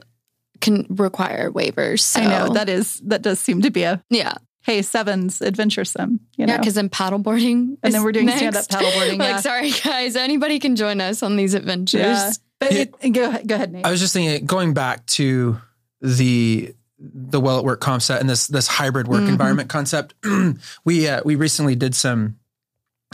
can 0.60 0.84
require 0.90 1.50
waivers. 1.50 2.00
So. 2.00 2.20
I 2.20 2.26
know 2.26 2.52
that 2.52 2.68
is 2.68 3.00
that 3.06 3.22
does 3.22 3.40
seem 3.40 3.62
to 3.62 3.70
be 3.70 3.84
a 3.84 4.04
Yeah. 4.10 4.34
Hey 4.68 4.82
sevens 4.82 5.40
adventuresome. 5.40 6.20
You 6.36 6.44
know, 6.46 6.52
Yeah, 6.52 6.58
because 6.58 6.74
then 6.74 6.90
paddleboarding. 6.90 7.78
and 7.82 7.94
then 7.94 8.02
we're 8.02 8.12
doing 8.12 8.28
stand 8.28 8.54
up 8.54 8.66
paddleboarding. 8.66 9.18
Like, 9.24 9.28
yeah. 9.28 9.40
sorry 9.40 9.70
guys, 9.70 10.14
anybody 10.14 10.58
can 10.58 10.76
join 10.76 11.00
us 11.00 11.22
on 11.22 11.36
these 11.36 11.54
adventures. 11.54 12.00
yeah. 12.02 12.30
But 12.60 12.72
Yeah. 12.72 12.84
it, 13.00 13.10
go 13.12 13.24
ahead, 13.28 13.48
go 13.48 13.54
ahead, 13.54 13.72
Nate. 13.72 13.86
I 13.86 13.90
was 13.90 14.00
just 14.00 14.12
thinking, 14.12 14.44
going 14.46 14.74
back 14.74 15.06
to 15.18 15.56
the 16.02 16.74
the 17.00 17.40
well 17.40 17.58
at 17.58 17.64
work 17.64 17.80
concept 17.80 18.20
and 18.20 18.28
this 18.28 18.46
this 18.48 18.66
hybrid 18.66 19.06
work 19.08 19.22
Mhm. 19.22 19.28
environment 19.28 19.68
concept. 19.70 20.14
we 20.84 21.08
uh, 21.08 21.22
we 21.24 21.36
recently 21.36 21.74
did 21.76 21.94
some 21.94 22.36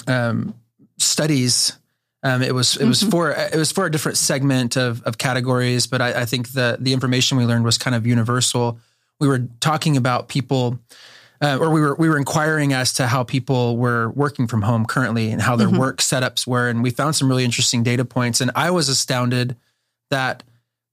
um, 0.06 0.54
studies. 0.98 1.76
Um, 2.22 2.42
it 2.42 2.54
was 2.54 2.76
it 2.78 2.86
was 2.86 3.02
Mhm. 3.02 3.10
for 3.10 3.30
it 3.32 3.54
was 3.56 3.70
for 3.70 3.84
a 3.86 3.90
different 3.90 4.16
segment 4.18 4.76
of 4.76 5.02
of 5.02 5.18
categories, 5.18 5.86
but 5.86 6.00
I, 6.00 6.22
I 6.22 6.24
think 6.24 6.52
the 6.52 6.78
the 6.80 6.92
information 6.94 7.36
we 7.36 7.44
learned 7.44 7.64
was 7.64 7.76
kind 7.78 7.94
of 7.94 8.06
universal. 8.06 8.78
We 9.20 9.28
were 9.28 9.46
talking 9.60 9.96
about 9.96 10.28
people. 10.28 10.78
Uh, 11.42 11.58
or 11.60 11.70
we 11.70 11.80
were 11.80 11.94
we 11.96 12.08
were 12.08 12.16
inquiring 12.16 12.72
as 12.72 12.92
to 12.94 13.06
how 13.06 13.22
people 13.24 13.76
were 13.76 14.10
working 14.10 14.46
from 14.46 14.62
home 14.62 14.86
currently 14.86 15.30
and 15.30 15.42
how 15.42 15.56
their 15.56 15.68
Mhm. 15.68 15.78
work 15.78 15.98
setups 15.98 16.46
were, 16.46 16.68
and 16.68 16.82
we 16.82 16.90
found 16.90 17.16
some 17.16 17.28
really 17.28 17.44
interesting 17.44 17.82
data 17.82 18.04
points. 18.04 18.40
And 18.40 18.50
I 18.54 18.70
was 18.70 18.88
astounded 18.88 19.56
that 20.10 20.42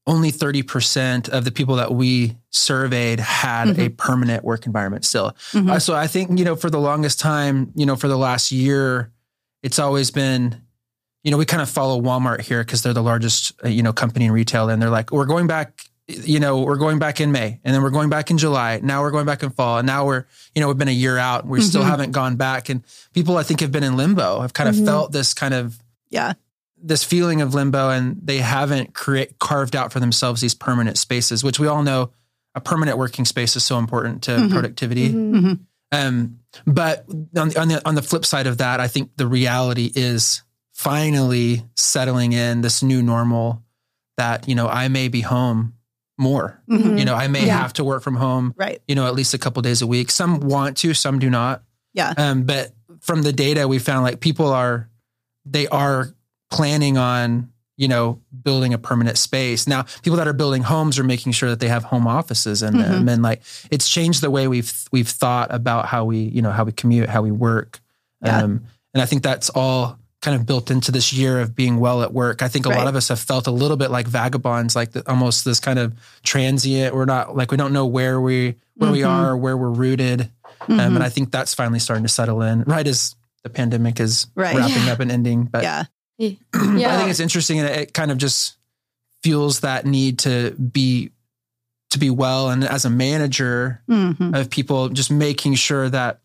only 0.07 0.31
30% 0.31 1.29
of 1.29 1.45
the 1.45 1.51
people 1.51 1.75
that 1.75 1.93
we 1.93 2.36
surveyed 2.50 3.19
had 3.19 3.79
a 3.79 3.89
permanent 3.89 4.43
work 4.43 4.65
environment 4.65 5.05
still. 5.05 5.36
Mhm. 5.53 5.69
Uh, 5.69 5.79
so 5.79 5.93
I 5.95 6.07
think, 6.07 6.38
you 6.39 6.43
know, 6.43 6.55
for 6.55 6.71
the 6.71 6.79
longest 6.79 7.19
time, 7.19 7.71
you 7.75 7.86
know, 7.86 7.95
for 7.95 8.07
the 8.07 8.17
last 8.17 8.51
year, 8.51 9.12
it's 9.62 9.77
always 9.77 10.10
been, 10.10 10.55
you 11.24 11.29
know, 11.29 11.38
we 11.38 11.45
kind 11.45 11.62
of 11.62 11.69
follow 11.69 12.01
Walmart 12.01 12.41
here 12.41 12.63
because 12.63 12.81
they're 12.81 12.93
the 12.95 13.03
largest, 13.03 13.53
uh, 13.63 13.67
you 13.69 13.83
know, 13.83 13.93
company 13.93 14.25
in 14.25 14.31
retail. 14.31 14.69
And 14.69 14.81
they're 14.81 14.89
like, 14.89 15.12
we're 15.12 15.25
going 15.25 15.45
back, 15.45 15.86
you 16.08 16.39
know, 16.39 16.60
we're 16.62 16.77
going 16.77 17.00
back 17.00 17.22
in 17.22 17.31
May 17.31 17.60
and 17.63 17.74
then 17.74 17.81
we're 17.84 17.89
going 17.89 18.10
back 18.10 18.31
in 18.31 18.38
July. 18.38 18.79
Now 18.84 19.01
we're 19.01 19.12
going 19.12 19.25
back 19.25 19.43
in 19.43 19.50
fall. 19.51 19.77
And 19.77 19.88
now 19.88 20.05
we're, 20.05 20.25
you 20.53 20.62
know, 20.62 20.67
we've 20.67 20.77
been 20.77 20.88
a 20.88 20.91
year 20.91 21.17
out. 21.17 21.46
We 21.46 21.62
still 21.62 21.84
Mhm. 21.84 21.88
haven't 21.88 22.12
gone 22.12 22.36
back. 22.36 22.70
And 22.70 22.84
people, 23.13 23.38
I 23.38 23.43
think, 23.43 23.60
have 23.62 23.72
been 23.72 23.84
in 23.84 23.96
limbo, 23.96 24.41
have 24.41 24.51
kind 24.53 24.67
of 24.67 24.75
Mhm. 24.75 24.86
felt 24.86 25.12
this 25.12 25.34
kind 25.34 25.53
of, 25.53 25.77
yeah. 26.10 26.34
this 26.84 27.03
feeling 27.03 27.41
of 27.41 27.53
limbo 27.53 27.91
and 27.91 28.20
they 28.24 28.39
haven't 28.39 28.93
create 28.96 29.38
carved 29.38 29.75
out 29.75 29.93
for 29.93 30.00
themselves 30.00 30.41
these 30.41 30.55
permanent 30.55 30.98
spaces, 30.98 31.43
which 31.43 31.60
we 31.60 31.67
all 31.67 31.84
know 31.84 32.10
a 32.55 32.60
permanent 32.60 32.98
working 32.98 33.24
space 33.24 33.55
is 33.55 33.63
so 33.63 33.77
important 33.77 34.24
to 34.24 34.31
Mhm. 34.31 34.51
productivity. 34.51 35.10
Mhm. 35.13 35.31
Mhm. 35.43 35.60
Um, 35.91 36.38
but 36.65 37.05
on 37.38 37.50
the, 37.50 37.62
on 37.62 37.67
the 37.67 37.88
on 37.88 37.96
the 37.96 38.01
flip 38.01 38.25
side 38.25 38.48
of 38.48 38.58
that, 38.58 38.79
I 38.79 38.88
think 38.88 39.12
the 39.17 39.27
reality 39.27 39.91
is 39.93 40.41
finally 40.74 41.63
settling 41.75 42.34
in 42.34 42.62
this 42.62 42.81
new 42.81 43.03
normal 43.03 43.62
that 44.17 44.48
you 44.50 44.55
know 44.55 44.67
I 44.67 44.88
may 44.88 45.08
be 45.08 45.22
home 45.22 45.74
more. 46.22 46.62
Mhm. 46.70 46.98
You 47.00 47.04
know, 47.06 47.16
I 47.16 47.28
may 47.28 47.46
Yeah. 47.46 47.58
have 47.58 47.74
to 47.74 47.84
work 47.84 48.04
from 48.04 48.16
home. 48.16 48.54
Right. 48.56 48.82
You 48.88 48.96
know, 48.96 49.08
at 49.08 49.16
least 49.16 49.34
a 49.34 49.38
couple 49.38 49.62
days 49.62 49.82
a 49.82 49.88
week. 49.88 50.12
Some 50.12 50.40
want 50.40 50.78
to, 50.78 50.94
some 50.94 51.20
do 51.20 51.30
not. 51.30 51.63
Yeah. 51.94 52.13
Um, 52.16 52.44
but 52.44 52.74
from 53.01 53.24
the 53.24 53.34
data, 53.34 53.68
we 53.68 53.80
found 53.80 54.04
like 54.04 54.20
people 54.22 54.48
are 54.48 54.88
they 55.46 55.68
are 55.68 56.13
planning 56.51 56.98
on 56.98 57.50
you 57.78 57.88
know 57.88 58.22
building 58.44 58.74
a 58.74 58.78
permanent 58.78 59.18
space 59.18 59.66
now 59.66 59.84
people 60.04 60.18
that 60.18 60.28
are 60.28 60.34
building 60.34 60.62
homes 60.62 61.00
are 61.00 61.04
making 61.04 61.32
sure 61.32 61.50
that 61.50 61.60
they 61.60 61.70
have 61.70 61.84
home 61.86 62.06
offices 62.06 62.62
in 62.62 62.78
them 62.78 63.08
and 63.10 63.24
like 63.24 63.42
it's 63.72 63.90
changed 63.90 64.22
the 64.22 64.30
way 64.30 64.48
we've 64.48 64.72
we've 64.92 65.08
thought 65.08 65.51
about 65.51 65.86
how 65.88 66.04
we 66.06 66.18
you 66.20 66.42
know 66.44 66.51
how 66.51 66.63
we 66.66 66.72
commute 66.74 67.10
how 67.10 67.22
we 67.24 67.32
work 67.32 67.80
Yeah. 68.24 68.44
um, 68.44 68.66
and 68.94 69.01
i 69.01 69.06
think 69.08 69.24
that's 69.24 69.50
all 69.50 69.98
kind 70.22 70.36
of 70.36 70.46
built 70.46 70.70
into 70.70 70.92
this 70.92 71.12
year 71.12 71.40
of 71.42 71.56
being 71.56 71.80
well 71.80 72.04
at 72.04 72.13
work 72.13 72.42
i 72.44 72.48
think 72.48 72.66
a 72.66 72.70
Right. 72.70 72.78
lot 72.78 72.88
of 72.88 72.96
us 72.96 73.08
have 73.10 73.20
felt 73.20 73.48
a 73.48 73.51
little 73.51 73.78
bit 73.78 73.90
like 73.92 74.08
vagabonds 74.08 74.75
like 74.75 74.92
the, 74.92 75.10
almost 75.10 75.46
this 75.46 75.60
kind 75.60 75.80
of 75.80 75.94
transient 76.24 76.94
we're 76.96 77.06
not 77.06 77.36
like 77.36 77.50
we 77.51 77.58
don't 77.58 77.74
know 77.74 77.86
where 77.88 78.22
we 78.22 78.56
where 78.75 78.92
we 78.92 79.00
Mhm. 79.00 79.10
are 79.10 79.36
where 79.38 79.58
we're 79.58 79.70
rooted 79.72 80.30
um, 80.68 80.78
Mhm. 80.78 80.96
and 80.96 81.04
i 81.04 81.10
think 81.10 81.32
that's 81.32 81.54
finally 81.56 81.80
starting 81.80 82.04
to 82.04 82.10
settle 82.10 82.42
in 82.44 82.62
right 82.63 82.86
as 82.88 83.16
the 83.44 83.50
pandemic 83.50 84.00
is 84.00 84.28
Right. 84.36 84.56
wrapping 84.56 84.86
Yeah. 84.86 84.92
up 84.94 85.00
and 85.00 85.12
ending 85.12 85.46
but 85.46 85.63
yeah. 85.63 85.86
Yeah. 86.20 86.30
I 86.54 86.98
think 86.98 87.10
it's 87.10 87.20
interesting 87.20 87.58
and 87.60 87.68
it 87.68 87.94
kind 87.96 88.12
of 88.12 88.20
just 88.20 88.58
fuels 89.24 89.62
that 89.62 89.88
need 89.88 90.20
to 90.20 90.51
be 90.51 91.10
to 91.90 91.98
be 91.98 92.12
well 92.12 92.51
and 92.51 92.63
as 92.63 92.86
a 92.86 92.90
manager 92.92 93.82
Mhm. 93.90 94.40
of 94.40 94.51
people 94.51 94.90
just 94.90 95.10
making 95.10 95.56
sure 95.56 95.90
that 95.90 96.20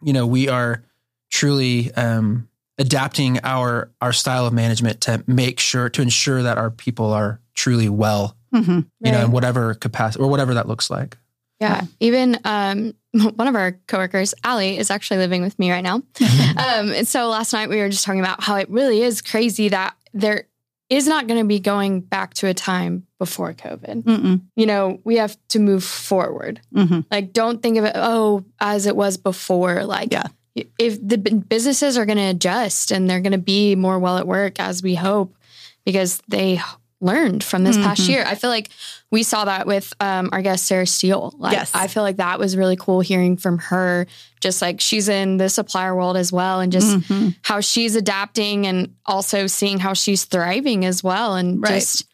you 0.00 0.12
know 0.12 0.26
we 0.28 0.48
are 0.48 0.82
truly 1.30 1.92
um 1.94 2.46
adapting 2.78 3.38
our 3.42 3.90
our 4.00 4.12
style 4.12 4.46
of 4.46 4.52
management 4.52 5.00
to 5.02 5.22
make 5.26 5.58
sure 5.60 5.88
to 5.88 6.02
ensure 6.02 6.42
that 6.42 6.58
our 6.58 6.70
people 6.70 7.12
are 7.12 7.40
truly 7.54 7.88
well 7.88 8.36
Mhm. 8.54 8.86
you 9.00 9.12
know 9.12 9.24
in 9.24 9.30
whatever 9.32 9.74
capacity 9.74 10.22
or 10.22 10.28
whatever 10.28 10.54
that 10.54 10.68
looks 10.68 10.88
like 10.90 11.18
Yeah. 11.60 11.82
Even 12.00 12.38
um, 12.44 12.92
one 13.36 13.48
of 13.48 13.54
our 13.56 13.72
coworkers, 13.88 14.34
Allie, 14.44 14.76
is 14.76 14.90
actually 14.90 15.16
living 15.18 15.40
with 15.42 15.58
me 15.58 15.70
right 15.72 15.82
now. 15.82 15.94
um, 16.58 16.92
and 16.92 17.08
so 17.08 17.28
last 17.28 17.52
night 17.54 17.70
we 17.70 17.78
were 17.78 17.88
just 17.88 18.04
talking 18.04 18.20
about 18.20 18.42
how 18.42 18.56
it 18.56 18.68
really 18.68 19.00
is 19.02 19.22
crazy 19.22 19.70
that 19.70 19.94
there 20.12 20.48
is 20.90 21.06
not 21.08 21.26
going 21.26 21.40
to 21.40 21.46
be 21.46 21.58
going 21.58 22.00
back 22.02 22.34
to 22.34 22.46
a 22.46 22.52
time 22.54 23.06
before 23.18 23.52
COVID. 23.54 24.02
Mm-mm. 24.04 24.42
You 24.54 24.66
know, 24.66 25.00
we 25.02 25.16
have 25.16 25.36
to 25.48 25.58
move 25.58 25.82
forward. 25.82 26.60
Mhm. 26.74 27.06
Like, 27.10 27.32
don't 27.32 27.62
think 27.62 27.78
of 27.78 27.84
it, 27.84 27.92
oh, 27.96 28.44
as 28.60 28.84
it 28.86 28.94
was 28.94 29.16
before. 29.16 29.84
Like, 29.84 30.12
Yeah. 30.12 30.26
If 30.78 30.98
the 31.06 31.18
businesses 31.18 31.98
are 31.98 32.06
going 32.06 32.18
to 32.18 32.24
adjust 32.24 32.90
and 32.90 33.08
they're 33.08 33.20
going 33.20 33.32
to 33.32 33.38
be 33.38 33.74
more 33.74 33.98
well 33.98 34.18
at 34.18 34.26
work 34.26 34.58
as 34.58 34.82
we 34.82 34.94
hope 34.94 35.34
because 35.84 36.20
they 36.28 36.60
learned 37.00 37.44
from 37.44 37.62
this 37.62 37.76
past 37.76 38.00
Mhm. 38.02 38.08
year. 38.08 38.24
I 38.26 38.34
feel 38.36 38.48
like 38.48 38.70
we 39.10 39.22
saw 39.22 39.44
that 39.44 39.66
with 39.66 39.92
um, 40.00 40.30
our 40.32 40.40
guest 40.40 40.64
Sarah 40.64 40.86
Steele. 40.86 41.34
Like, 41.38 41.52
Yes. 41.52 41.70
I 41.74 41.88
feel 41.88 42.02
like 42.02 42.16
that 42.16 42.38
was 42.38 42.56
really 42.56 42.76
cool 42.76 43.00
hearing 43.00 43.36
from 43.36 43.58
her. 43.58 44.06
Just 44.40 44.62
like 44.62 44.80
she's 44.80 45.08
in 45.08 45.36
the 45.36 45.50
supplier 45.50 45.94
world 45.94 46.16
as 46.16 46.32
well, 46.32 46.60
and 46.60 46.72
just 46.72 46.88
Mhm. 47.00 47.34
how 47.42 47.60
she's 47.60 47.96
adapting, 47.96 48.66
and 48.66 48.94
also 49.04 49.46
seeing 49.46 49.78
how 49.78 49.92
she's 49.92 50.24
thriving 50.24 50.84
as 50.86 51.04
well, 51.04 51.34
and 51.34 51.60
Right. 51.62 51.74
just 51.80 52.04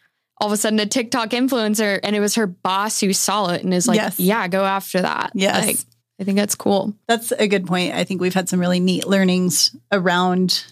all 0.40 0.49
of 0.49 0.52
a 0.52 0.56
sudden 0.56 0.80
a 0.80 0.87
TikTok 0.87 1.30
influencer, 1.30 2.00
and 2.02 2.16
it 2.16 2.20
was 2.20 2.34
her 2.34 2.49
boss 2.49 2.99
who 3.00 3.12
saw 3.12 3.50
it 3.50 3.62
and 3.62 3.72
is 3.72 3.87
like, 3.87 3.96
Yes. 3.96 4.18
"Yeah, 4.18 4.49
go 4.49 4.64
after 4.64 5.00
that." 5.02 5.30
Yes. 5.34 5.64
Like, 5.64 5.78
I 6.21 6.25
think 6.25 6.37
that's 6.37 6.54
cool. 6.54 6.95
That's 7.09 7.33
a 7.33 7.49
good 7.49 7.66
point. 7.66 7.95
I 7.95 8.04
think 8.04 8.21
we've 8.21 8.35
had 8.35 8.49
some 8.49 8.61
really 8.61 8.81
neat 8.81 9.07
learnings 9.07 9.75
around, 9.90 10.64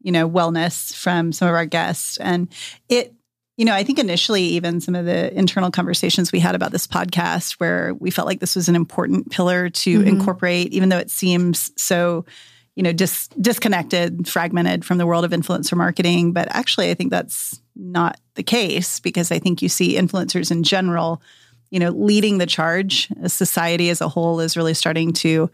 you 0.00 0.10
know, 0.10 0.28
wellness 0.28 0.94
from 0.94 1.32
some 1.32 1.48
of 1.48 1.54
our 1.54 1.66
guests. 1.66 2.16
And 2.16 2.52
it, 2.88 3.14
you 3.56 3.64
know, 3.64 3.74
I 3.74 3.84
think 3.84 3.98
initially, 3.98 4.42
even 4.42 4.80
some 4.80 4.94
of 4.94 5.06
the 5.06 5.32
internal 5.36 5.70
conversations 5.70 6.32
we 6.32 6.40
had 6.40 6.54
about 6.54 6.72
this 6.72 6.86
podcast, 6.86 7.52
where 7.54 7.94
we 7.94 8.10
felt 8.10 8.26
like 8.26 8.40
this 8.40 8.56
was 8.56 8.68
an 8.68 8.76
important 8.76 9.30
pillar 9.30 9.70
to 9.70 9.98
mm-hmm. 9.98 10.08
incorporate, 10.08 10.72
even 10.72 10.88
though 10.88 10.98
it 10.98 11.10
seems 11.10 11.72
so, 11.76 12.26
you 12.74 12.82
know, 12.82 12.92
dis- 12.92 13.28
disconnected, 13.40 14.28
fragmented 14.28 14.84
from 14.84 14.98
the 14.98 15.06
world 15.06 15.24
of 15.24 15.30
influencer 15.30 15.76
marketing. 15.76 16.32
But 16.32 16.48
actually, 16.50 16.90
I 16.90 16.94
think 16.94 17.10
that's 17.10 17.60
not 17.74 18.20
the 18.34 18.42
case 18.42 19.00
because 19.00 19.30
I 19.30 19.38
think 19.38 19.62
you 19.62 19.68
see 19.68 19.96
influencers 19.96 20.50
in 20.50 20.62
general, 20.62 21.22
you 21.70 21.80
know, 21.80 21.90
leading 21.90 22.38
the 22.38 22.46
charge. 22.46 23.08
Society 23.26 23.90
as 23.90 24.00
a 24.00 24.08
whole 24.08 24.40
is 24.40 24.56
really 24.56 24.74
starting 24.74 25.12
to 25.14 25.50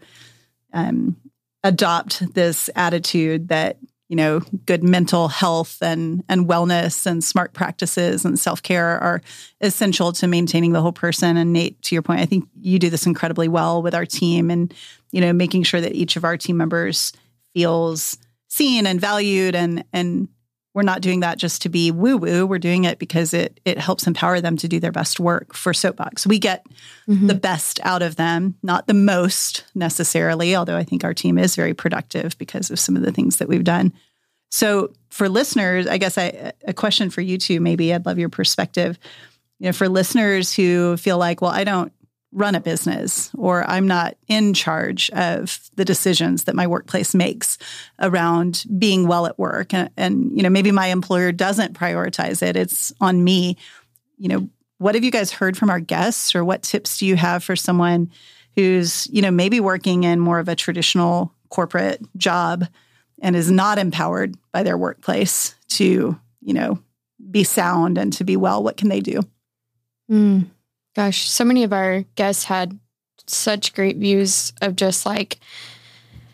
um, 0.73 1.15
adopt 1.63 2.33
this 2.33 2.69
attitude 2.75 3.47
that 3.47 3.77
you 4.09 4.17
know 4.17 4.41
good 4.65 4.83
mental 4.83 5.27
health 5.27 5.81
and 5.81 6.23
and 6.27 6.47
wellness 6.47 7.05
and 7.05 7.23
smart 7.23 7.53
practices 7.53 8.25
and 8.25 8.37
self-care 8.37 8.99
are 8.99 9.21
essential 9.61 10.11
to 10.11 10.27
maintaining 10.27 10.73
the 10.73 10.81
whole 10.81 10.91
person 10.91 11.37
and 11.37 11.53
Nate 11.53 11.81
to 11.83 11.95
your 11.95 12.01
point 12.01 12.19
I 12.19 12.25
think 12.25 12.47
you 12.59 12.79
do 12.79 12.89
this 12.89 13.05
incredibly 13.05 13.47
well 13.47 13.81
with 13.81 13.95
our 13.95 14.05
team 14.05 14.51
and 14.51 14.73
you 15.11 15.21
know 15.21 15.33
making 15.33 15.63
sure 15.63 15.81
that 15.81 15.95
each 15.95 16.15
of 16.15 16.25
our 16.25 16.37
team 16.37 16.57
members 16.57 17.13
feels 17.53 18.17
seen 18.49 18.85
and 18.85 18.99
valued 18.99 19.55
and 19.55 19.83
and 19.93 20.27
we're 20.73 20.83
not 20.83 21.01
doing 21.01 21.19
that 21.19 21.37
just 21.37 21.61
to 21.63 21.69
be 21.69 21.91
woo 21.91 22.17
woo. 22.17 22.45
We're 22.45 22.59
doing 22.59 22.83
it 22.83 22.99
because 22.99 23.33
it 23.33 23.59
it 23.65 23.77
helps 23.77 24.07
empower 24.07 24.41
them 24.41 24.57
to 24.57 24.67
do 24.67 24.79
their 24.79 24.91
best 24.91 25.19
work 25.19 25.53
for 25.53 25.73
Soapbox. 25.73 26.25
We 26.25 26.39
get 26.39 26.65
mm-hmm. 27.07 27.27
the 27.27 27.35
best 27.35 27.79
out 27.83 28.01
of 28.01 28.15
them, 28.15 28.55
not 28.63 28.87
the 28.87 28.93
most 28.93 29.65
necessarily, 29.75 30.55
although 30.55 30.77
I 30.77 30.83
think 30.83 31.03
our 31.03 31.13
team 31.13 31.37
is 31.37 31.55
very 31.55 31.73
productive 31.73 32.37
because 32.37 32.71
of 32.71 32.79
some 32.79 32.95
of 32.95 33.03
the 33.03 33.11
things 33.11 33.37
that 33.37 33.47
we've 33.47 33.63
done. 33.63 33.93
So 34.49 34.93
for 35.09 35.29
listeners, 35.29 35.87
I 35.87 35.97
guess 35.97 36.17
I, 36.17 36.53
a 36.67 36.73
question 36.73 37.09
for 37.09 37.21
you 37.21 37.37
two, 37.37 37.59
maybe 37.59 37.93
I'd 37.93 38.05
love 38.05 38.19
your 38.19 38.29
perspective. 38.29 38.99
You 39.59 39.67
know, 39.67 39.73
for 39.73 39.89
listeners 39.89 40.53
who 40.53 40.97
feel 40.97 41.17
like, 41.17 41.41
well, 41.41 41.51
I 41.51 41.63
don't 41.63 41.91
run 42.33 42.55
a 42.55 42.59
business 42.59 43.31
or 43.37 43.63
I'm 43.69 43.87
not 43.87 44.17
in 44.27 44.53
charge 44.53 45.09
of 45.11 45.69
the 45.75 45.85
decisions 45.85 46.45
that 46.45 46.55
my 46.55 46.67
workplace 46.67 47.13
makes 47.13 47.57
around 47.99 48.65
being 48.77 49.07
well 49.07 49.25
at 49.25 49.37
work. 49.37 49.73
And, 49.73 49.89
and, 49.95 50.35
you 50.35 50.43
know, 50.43 50.49
maybe 50.49 50.71
my 50.71 50.87
employer 50.87 51.31
doesn't 51.31 51.77
prioritize 51.77 52.41
it. 52.41 52.55
It's 52.55 52.91
on 52.99 53.23
me. 53.23 53.57
You 54.17 54.29
know, 54.29 54.49
what 54.79 54.95
have 54.95 55.03
you 55.03 55.11
guys 55.11 55.31
heard 55.31 55.55
from 55.55 55.69
our 55.69 55.79
guests 55.79 56.35
or 56.35 56.43
what 56.43 56.63
tips 56.63 56.97
do 56.97 57.05
you 57.05 57.15
have 57.15 57.43
for 57.43 57.55
someone 57.55 58.11
who's, 58.55 59.07
you 59.11 59.21
know, 59.21 59.31
maybe 59.31 59.59
working 59.59 60.03
in 60.03 60.19
more 60.19 60.39
of 60.39 60.49
a 60.49 60.55
traditional 60.55 61.33
corporate 61.49 62.01
job 62.17 62.67
and 63.21 63.35
is 63.35 63.49
not 63.49 63.77
empowered 63.77 64.35
by 64.51 64.63
their 64.63 64.77
workplace 64.77 65.55
to, 65.69 66.19
you 66.41 66.53
know, 66.53 66.79
be 67.29 67.43
sound 67.43 67.97
and 67.97 68.11
to 68.13 68.23
be 68.23 68.35
well? 68.35 68.61
What 68.63 68.77
can 68.77 68.89
they 68.89 68.99
do? 68.99 69.21
Mm. 70.11 70.47
Gosh, 70.95 71.29
so 71.29 71.43
many 71.43 71.63
of 71.63 71.73
our 71.73 72.03
guests 72.15 72.43
had 72.45 72.79
such 73.27 73.73
great 73.73 73.97
views 73.97 74.53
of 74.61 74.75
just 74.75 75.05
like 75.05 75.39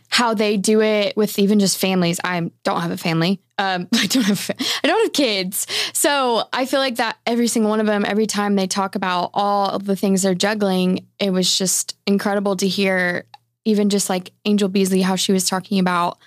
how 0.10 0.34
they 0.34 0.58
do 0.58 0.82
it 0.82 1.16
with 1.16 1.38
even 1.40 1.60
just 1.60 1.78
families. 1.78 2.20
I 2.24 2.52
don't 2.64 2.82
have 2.82 2.92
a 2.92 2.98
family. 2.98 3.40
Um, 3.58 3.88
I 3.94 4.08
don't 4.08 4.24
have 4.24 4.52
I 4.84 4.88
don't 4.88 5.04
have 5.06 5.14
kids, 5.14 5.68
so 5.94 6.44
I 6.52 6.66
feel 6.66 6.80
like 6.80 6.96
that 6.96 7.18
every 7.26 7.48
single 7.48 7.70
one 7.70 7.80
of 7.80 7.86
them, 7.86 8.06
every 8.06 8.26
time 8.26 8.56
they 8.56 8.68
talk 8.68 8.96
about 8.96 9.32
all 9.34 9.70
of 9.70 9.86
the 9.86 9.96
things 9.96 10.24
they're 10.24 10.36
juggling, 10.36 11.06
it 11.20 11.32
was 11.32 11.58
just 11.58 11.96
incredible 12.06 12.56
to 12.58 12.68
hear. 12.68 13.26
Even 13.66 13.90
just 13.90 14.10
like 14.10 14.32
Angel 14.46 14.70
Beasley, 14.70 15.02
how 15.02 15.16
she 15.16 15.34
was 15.34 15.48
talking 15.48 15.80
about, 15.80 16.18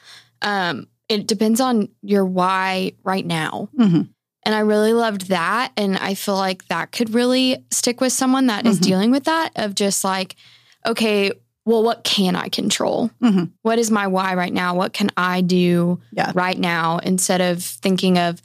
um, 0.43 0.87
it 1.09 1.27
depends 1.27 1.61
on 1.61 1.89
your 2.03 2.25
why 2.25 2.93
right 3.03 3.25
now. 3.25 3.69
Mm-hmm. 3.77 4.12
And 4.45 4.55
I 4.55 4.61
really 4.61 4.93
loved 4.93 5.29
that. 5.29 5.73
And 5.77 5.97
I 5.97 6.15
feel 6.15 6.35
like 6.35 6.67
that 6.67 6.91
could 6.91 7.15
really 7.15 7.65
stick 7.71 8.01
with 8.01 8.13
someone 8.13 8.49
that 8.49 8.67
is 8.67 8.77
mm-hmm. 8.77 8.89
dealing 8.89 9.11
with 9.11 9.25
that 9.25 9.51
of 9.57 9.75
just 9.75 10.03
like, 10.03 10.37
okay, 10.85 11.33
well, 11.65 11.85
what 11.85 12.03
can 12.03 12.35
I 12.35 12.49
control? 12.49 13.11
Mm-hmm. 13.23 13.45
What 13.63 13.79
is 13.79 13.91
my 13.91 14.09
why 14.09 14.35
right 14.35 14.53
now? 14.53 14.75
What 14.75 14.93
can 14.93 15.11
I 15.17 15.43
do 15.43 16.01
yeah. 16.11 16.33
right 16.35 16.59
now 16.59 16.99
instead 16.99 17.41
of 17.41 17.63
thinking 17.63 18.19
of, 18.19 18.43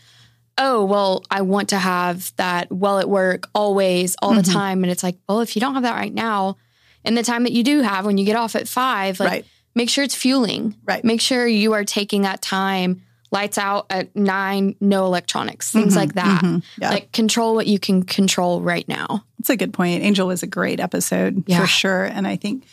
oh, 0.59 0.85
well, 0.85 1.23
I 1.31 1.41
want 1.41 1.69
to 1.69 1.77
have 1.77 2.31
that 2.37 2.71
well 2.71 2.99
at 2.99 3.09
work 3.09 3.49
always, 3.55 4.15
all 4.21 4.31
mm-hmm. 4.31 4.41
the 4.41 4.51
time. 4.51 4.83
And 4.83 4.91
it's 4.91 5.03
like, 5.03 5.17
well, 5.27 5.41
if 5.41 5.55
you 5.55 5.59
don't 5.59 5.73
have 5.73 5.83
that 5.83 5.95
right 5.95 6.13
now, 6.13 6.57
and 7.03 7.17
the 7.17 7.23
time 7.23 7.43
that 7.43 7.53
you 7.53 7.63
do 7.63 7.81
have 7.81 8.05
when 8.05 8.17
you 8.17 8.25
get 8.25 8.35
off 8.35 8.55
at 8.55 8.67
five, 8.67 9.19
like 9.19 9.29
right. 9.29 9.45
make 9.73 9.89
sure 9.89 10.03
it's 10.03 10.15
fueling. 10.15 10.75
Right. 10.83 11.03
Make 11.03 11.21
sure 11.21 11.47
you 11.47 11.73
are 11.73 11.85
taking 11.85 12.23
that 12.23 12.41
time 12.41 13.03
lights 13.31 13.57
out 13.57 13.87
at 13.89 14.15
nine, 14.15 14.75
no 14.79 15.05
electronics, 15.05 15.71
things 15.71 15.89
mm-hmm, 15.89 15.97
like 15.97 16.13
that. 16.13 16.43
Mm-hmm, 16.43 16.81
yeah. 16.81 16.89
Like 16.91 17.11
control 17.11 17.55
what 17.55 17.67
you 17.67 17.79
can 17.79 18.03
control 18.03 18.61
right 18.61 18.87
now. 18.87 19.25
That's 19.37 19.49
a 19.49 19.57
good 19.57 19.73
point. 19.73 20.03
Angel 20.03 20.27
was 20.27 20.43
a 20.43 20.47
great 20.47 20.79
episode 20.79 21.43
yeah. 21.47 21.59
for 21.59 21.67
sure. 21.67 22.05
And 22.05 22.27
I 22.27 22.37
think, 22.37 22.65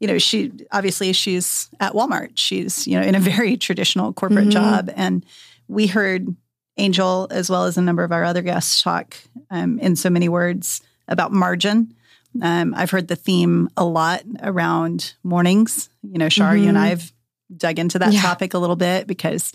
you 0.00 0.08
know, 0.08 0.18
she 0.18 0.52
obviously 0.72 1.12
she's 1.12 1.70
at 1.78 1.92
Walmart. 1.92 2.32
She's, 2.34 2.86
you 2.86 2.98
know, 2.98 3.06
in 3.06 3.14
a 3.14 3.20
very 3.20 3.56
traditional 3.56 4.12
corporate 4.12 4.48
mm-hmm. 4.48 4.50
job. 4.50 4.90
And 4.96 5.24
we 5.68 5.86
heard 5.86 6.34
Angel, 6.76 7.28
as 7.30 7.50
well 7.50 7.64
as 7.64 7.76
a 7.76 7.82
number 7.82 8.02
of 8.02 8.12
our 8.12 8.24
other 8.24 8.42
guests, 8.42 8.82
talk 8.82 9.16
um, 9.50 9.78
in 9.78 9.96
so 9.96 10.10
many 10.10 10.28
words 10.28 10.80
about 11.06 11.30
margin. 11.30 11.94
Um, 12.40 12.74
I've 12.76 12.90
heard 12.90 13.08
the 13.08 13.16
theme 13.16 13.68
a 13.76 13.84
lot 13.84 14.22
around 14.42 15.14
mornings. 15.22 15.88
You 16.02 16.18
know, 16.18 16.28
Shar, 16.28 16.56
you 16.56 16.68
and 16.68 16.76
mm-hmm. 16.76 16.84
I 16.84 16.88
have 16.88 17.12
dug 17.54 17.78
into 17.78 17.98
that 17.98 18.12
yeah. 18.12 18.22
topic 18.22 18.54
a 18.54 18.58
little 18.58 18.76
bit 18.76 19.06
because 19.06 19.52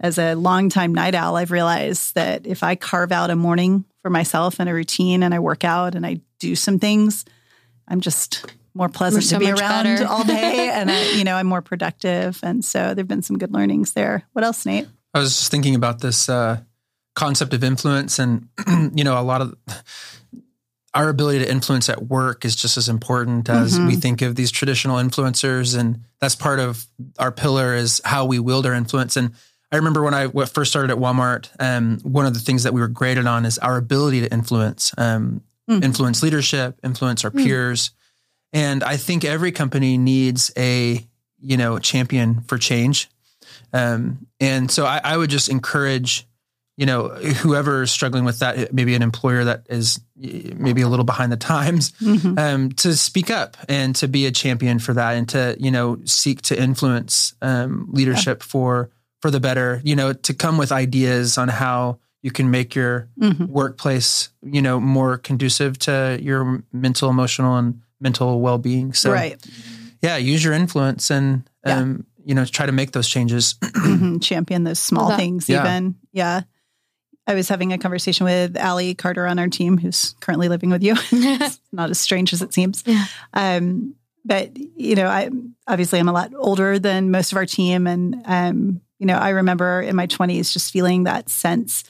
as 0.00 0.18
a 0.18 0.34
longtime 0.34 0.94
night 0.94 1.14
owl, 1.14 1.36
I've 1.36 1.50
realized 1.50 2.14
that 2.14 2.46
if 2.46 2.62
I 2.62 2.74
carve 2.74 3.12
out 3.12 3.30
a 3.30 3.36
morning 3.36 3.84
for 4.02 4.10
myself 4.10 4.60
and 4.60 4.68
a 4.68 4.74
routine 4.74 5.22
and 5.22 5.34
I 5.34 5.38
work 5.38 5.64
out 5.64 5.94
and 5.94 6.06
I 6.06 6.20
do 6.38 6.54
some 6.54 6.78
things, 6.78 7.24
I'm 7.88 8.00
just 8.00 8.52
more 8.74 8.88
pleasant 8.88 9.24
so 9.24 9.38
to 9.38 9.44
be 9.44 9.50
around 9.50 9.84
better. 9.84 10.06
all 10.06 10.22
day 10.22 10.70
and 10.72 10.90
I, 10.90 11.12
you 11.12 11.24
know, 11.24 11.34
I'm 11.34 11.46
more 11.46 11.62
productive. 11.62 12.38
And 12.42 12.64
so 12.64 12.94
there've 12.94 13.08
been 13.08 13.22
some 13.22 13.38
good 13.38 13.52
learnings 13.52 13.92
there. 13.92 14.24
What 14.32 14.44
else, 14.44 14.66
Nate? 14.66 14.86
I 15.14 15.20
was 15.20 15.36
just 15.36 15.50
thinking 15.50 15.74
about 15.74 16.00
this 16.00 16.28
uh, 16.28 16.60
concept 17.14 17.54
of 17.54 17.64
influence 17.64 18.18
and 18.18 18.48
you 18.94 19.02
know, 19.02 19.18
a 19.18 19.22
lot 19.22 19.40
of 19.40 19.56
our 20.94 21.08
ability 21.08 21.40
to 21.40 21.50
influence 21.50 21.88
at 21.88 22.06
work 22.06 22.44
is 22.44 22.54
just 22.56 22.76
as 22.76 22.88
important 22.88 23.48
as 23.50 23.74
mm-hmm. 23.74 23.86
we 23.86 23.96
think 23.96 24.22
of 24.22 24.34
these 24.34 24.50
traditional 24.50 24.96
influencers 24.96 25.76
and 25.78 26.00
that's 26.20 26.34
part 26.34 26.58
of 26.58 26.86
our 27.18 27.30
pillar 27.30 27.74
is 27.74 28.00
how 28.06 28.24
we 28.24 28.38
wield 28.38 28.64
our 28.64 28.72
influence 28.72 29.14
and 29.14 29.34
I 29.72 29.76
remember 29.76 30.02
when 30.02 30.14
I 30.14 30.28
first 30.46 30.70
started 30.70 30.92
at 30.92 30.98
Walmart, 30.98 31.50
um, 31.58 31.98
one 32.02 32.26
of 32.26 32.34
the 32.34 32.40
things 32.40 32.62
that 32.62 32.72
we 32.72 32.80
were 32.80 32.88
graded 32.88 33.26
on 33.26 33.44
is 33.44 33.58
our 33.58 33.76
ability 33.76 34.20
to 34.20 34.32
influence, 34.32 34.94
um, 34.96 35.42
mm. 35.68 35.82
influence 35.82 36.22
leadership, 36.22 36.78
influence 36.84 37.24
our 37.24 37.30
mm. 37.30 37.44
peers. 37.44 37.90
And 38.52 38.84
I 38.84 38.96
think 38.96 39.24
every 39.24 39.50
company 39.50 39.98
needs 39.98 40.52
a, 40.56 41.04
you 41.40 41.56
know, 41.56 41.78
champion 41.78 42.42
for 42.42 42.58
change. 42.58 43.08
Um, 43.72 44.26
and 44.40 44.70
so 44.70 44.86
I, 44.86 45.00
I, 45.02 45.16
would 45.16 45.30
just 45.30 45.48
encourage, 45.48 46.26
you 46.76 46.86
know, 46.86 47.08
whoever 47.08 47.82
is 47.82 47.90
struggling 47.90 48.24
with 48.24 48.38
that, 48.38 48.72
maybe 48.72 48.94
an 48.94 49.02
employer 49.02 49.44
that 49.44 49.66
is 49.68 50.00
maybe 50.16 50.82
a 50.82 50.88
little 50.88 51.04
behind 51.04 51.32
the 51.32 51.36
times, 51.36 51.90
mm-hmm. 51.92 52.38
um, 52.38 52.72
to 52.72 52.96
speak 52.96 53.30
up 53.30 53.56
and 53.68 53.96
to 53.96 54.08
be 54.08 54.26
a 54.26 54.30
champion 54.30 54.78
for 54.78 54.94
that 54.94 55.16
and 55.16 55.28
to, 55.30 55.56
you 55.58 55.70
know, 55.70 55.98
seek 56.04 56.42
to 56.42 56.58
influence 56.58 57.34
um, 57.42 57.88
leadership 57.90 58.42
yeah. 58.42 58.46
for 58.46 58.90
for 59.20 59.30
the 59.30 59.40
better, 59.40 59.80
you 59.84 59.96
know, 59.96 60.12
to 60.12 60.34
come 60.34 60.58
with 60.58 60.72
ideas 60.72 61.38
on 61.38 61.48
how 61.48 61.98
you 62.22 62.30
can 62.30 62.50
make 62.50 62.74
your 62.74 63.08
mm-hmm. 63.20 63.46
workplace, 63.46 64.30
you 64.42 64.60
know, 64.60 64.80
more 64.80 65.18
conducive 65.18 65.78
to 65.80 66.18
your 66.20 66.62
mental, 66.72 67.08
emotional, 67.08 67.56
and 67.56 67.80
mental 68.00 68.40
well 68.40 68.58
being. 68.58 68.92
So, 68.92 69.12
right. 69.12 69.40
yeah, 70.02 70.16
use 70.16 70.44
your 70.44 70.52
influence 70.52 71.10
and, 71.10 71.48
yeah. 71.64 71.78
um, 71.78 72.06
you 72.24 72.34
know, 72.34 72.44
try 72.44 72.66
to 72.66 72.72
make 72.72 72.92
those 72.92 73.08
changes. 73.08 73.54
mm-hmm. 73.62 74.18
Champion 74.18 74.64
those 74.64 74.80
small 74.80 75.10
that, 75.10 75.18
things, 75.18 75.48
yeah. 75.48 75.62
even. 75.62 75.94
Yeah. 76.12 76.42
I 77.28 77.34
was 77.34 77.48
having 77.48 77.72
a 77.72 77.78
conversation 77.78 78.24
with 78.24 78.56
Allie 78.56 78.94
Carter 78.94 79.26
on 79.26 79.38
our 79.38 79.48
team, 79.48 79.78
who's 79.78 80.14
currently 80.20 80.48
living 80.48 80.70
with 80.70 80.82
you. 80.82 80.94
not 81.72 81.90
as 81.90 81.98
strange 81.98 82.32
as 82.32 82.42
it 82.42 82.54
seems. 82.54 82.84
Yeah. 82.86 83.04
Um, 83.34 83.94
but 84.24 84.56
you 84.56 84.96
know, 84.96 85.06
I 85.06 85.30
obviously 85.68 86.00
I'm 86.00 86.08
a 86.08 86.12
lot 86.12 86.32
older 86.36 86.78
than 86.78 87.10
most 87.10 87.32
of 87.32 87.38
our 87.38 87.46
team, 87.46 87.86
and 87.86 88.22
um, 88.24 88.80
you 88.98 89.06
know, 89.06 89.16
I 89.16 89.30
remember 89.30 89.80
in 89.80 89.96
my 89.96 90.06
20s 90.06 90.52
just 90.52 90.72
feeling 90.72 91.04
that 91.04 91.28
sense 91.28 91.84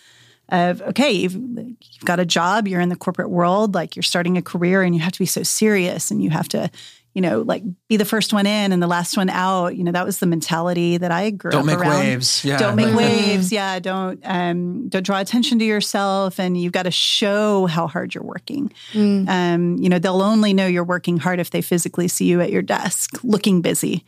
of, 0.48 0.80
okay, 0.82 1.10
you've, 1.10 1.34
you've, 1.34 2.04
got 2.04 2.20
a 2.20 2.26
job, 2.26 2.68
you're 2.68 2.80
in 2.80 2.88
the 2.88 2.96
corporate 2.96 3.30
world, 3.30 3.74
like 3.74 3.96
you're 3.96 4.02
starting 4.02 4.36
a 4.36 4.42
career 4.42 4.82
and 4.82 4.94
you 4.94 5.00
have 5.00 5.12
to 5.12 5.18
be 5.18 5.26
so 5.26 5.42
serious 5.42 6.10
and 6.10 6.22
you 6.22 6.30
have 6.30 6.48
to, 6.48 6.70
you 7.14 7.22
know, 7.22 7.40
like 7.40 7.62
be 7.88 7.96
the 7.96 8.04
first 8.04 8.32
one 8.32 8.46
in 8.46 8.72
and 8.72 8.82
the 8.82 8.86
last 8.86 9.16
one 9.16 9.30
out. 9.30 9.74
You 9.74 9.82
know, 9.82 9.92
that 9.92 10.04
was 10.04 10.18
the 10.18 10.26
mentality 10.26 10.98
that 10.98 11.10
I 11.10 11.30
grew 11.30 11.50
don't 11.50 11.60
up 11.60 11.66
make 11.66 11.78
around. 11.78 12.00
waves. 12.00 12.44
Yeah. 12.44 12.58
Don't 12.58 12.76
make 12.76 12.94
waves. 12.96 13.50
Yeah. 13.50 13.78
Don't 13.78 14.20
um, 14.22 14.88
don't 14.90 15.04
draw 15.04 15.18
attention 15.18 15.58
to 15.60 15.64
yourself, 15.64 16.38
and 16.38 16.60
you've 16.60 16.74
got 16.74 16.82
to 16.82 16.90
show 16.90 17.66
how 17.66 17.86
hard 17.86 18.14
you're 18.14 18.22
working. 18.22 18.70
Mm. 18.92 19.28
Um, 19.28 19.76
you 19.78 19.88
know, 19.88 19.98
they'll 19.98 20.20
only 20.20 20.52
know 20.52 20.66
you're 20.66 20.84
working 20.84 21.16
hard 21.16 21.40
if 21.40 21.50
they 21.50 21.62
physically 21.62 22.06
see 22.06 22.26
you 22.26 22.42
at 22.42 22.52
your 22.52 22.62
desk 22.62 23.18
looking 23.24 23.62
busy. 23.62 24.04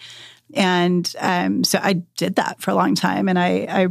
And 0.55 1.13
um, 1.19 1.65
so 1.65 1.79
I 1.83 1.95
did 2.17 2.37
that 2.37 2.61
for 2.61 2.71
a 2.71 2.75
long 2.75 2.95
time, 2.95 3.29
and 3.29 3.39
I, 3.39 3.67
I 3.69 3.89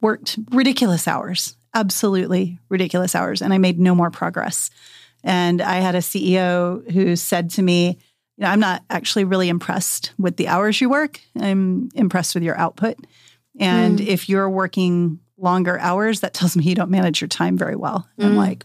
worked 0.00 0.38
ridiculous 0.52 1.06
hours, 1.08 1.56
absolutely 1.74 2.58
ridiculous 2.68 3.14
hours, 3.14 3.42
and 3.42 3.52
I 3.52 3.58
made 3.58 3.78
no 3.78 3.94
more 3.94 4.10
progress. 4.10 4.70
And 5.24 5.60
I 5.60 5.76
had 5.76 5.94
a 5.94 5.98
CEO 6.00 6.88
who 6.92 7.16
said 7.16 7.50
to 7.50 7.62
me, 7.62 7.98
you 8.36 8.42
know, 8.44 8.48
I'm 8.48 8.60
not 8.60 8.84
actually 8.90 9.24
really 9.24 9.48
impressed 9.48 10.12
with 10.18 10.36
the 10.36 10.48
hours 10.48 10.80
you 10.80 10.88
work. 10.88 11.20
I'm 11.40 11.88
impressed 11.94 12.34
with 12.34 12.44
your 12.44 12.56
output. 12.56 12.96
And 13.58 13.98
Mm. 13.98 14.06
if 14.06 14.28
you're 14.28 14.50
working 14.50 15.18
longer 15.38 15.78
hours, 15.78 16.20
that 16.20 16.34
tells 16.34 16.56
me 16.56 16.64
you 16.64 16.74
don't 16.74 16.90
manage 16.90 17.20
your 17.20 17.28
time 17.28 17.56
very 17.56 17.76
well. 17.76 18.06
And 18.18 18.26
I'm 18.26 18.34
Mm. 18.34 18.36
like, 18.36 18.64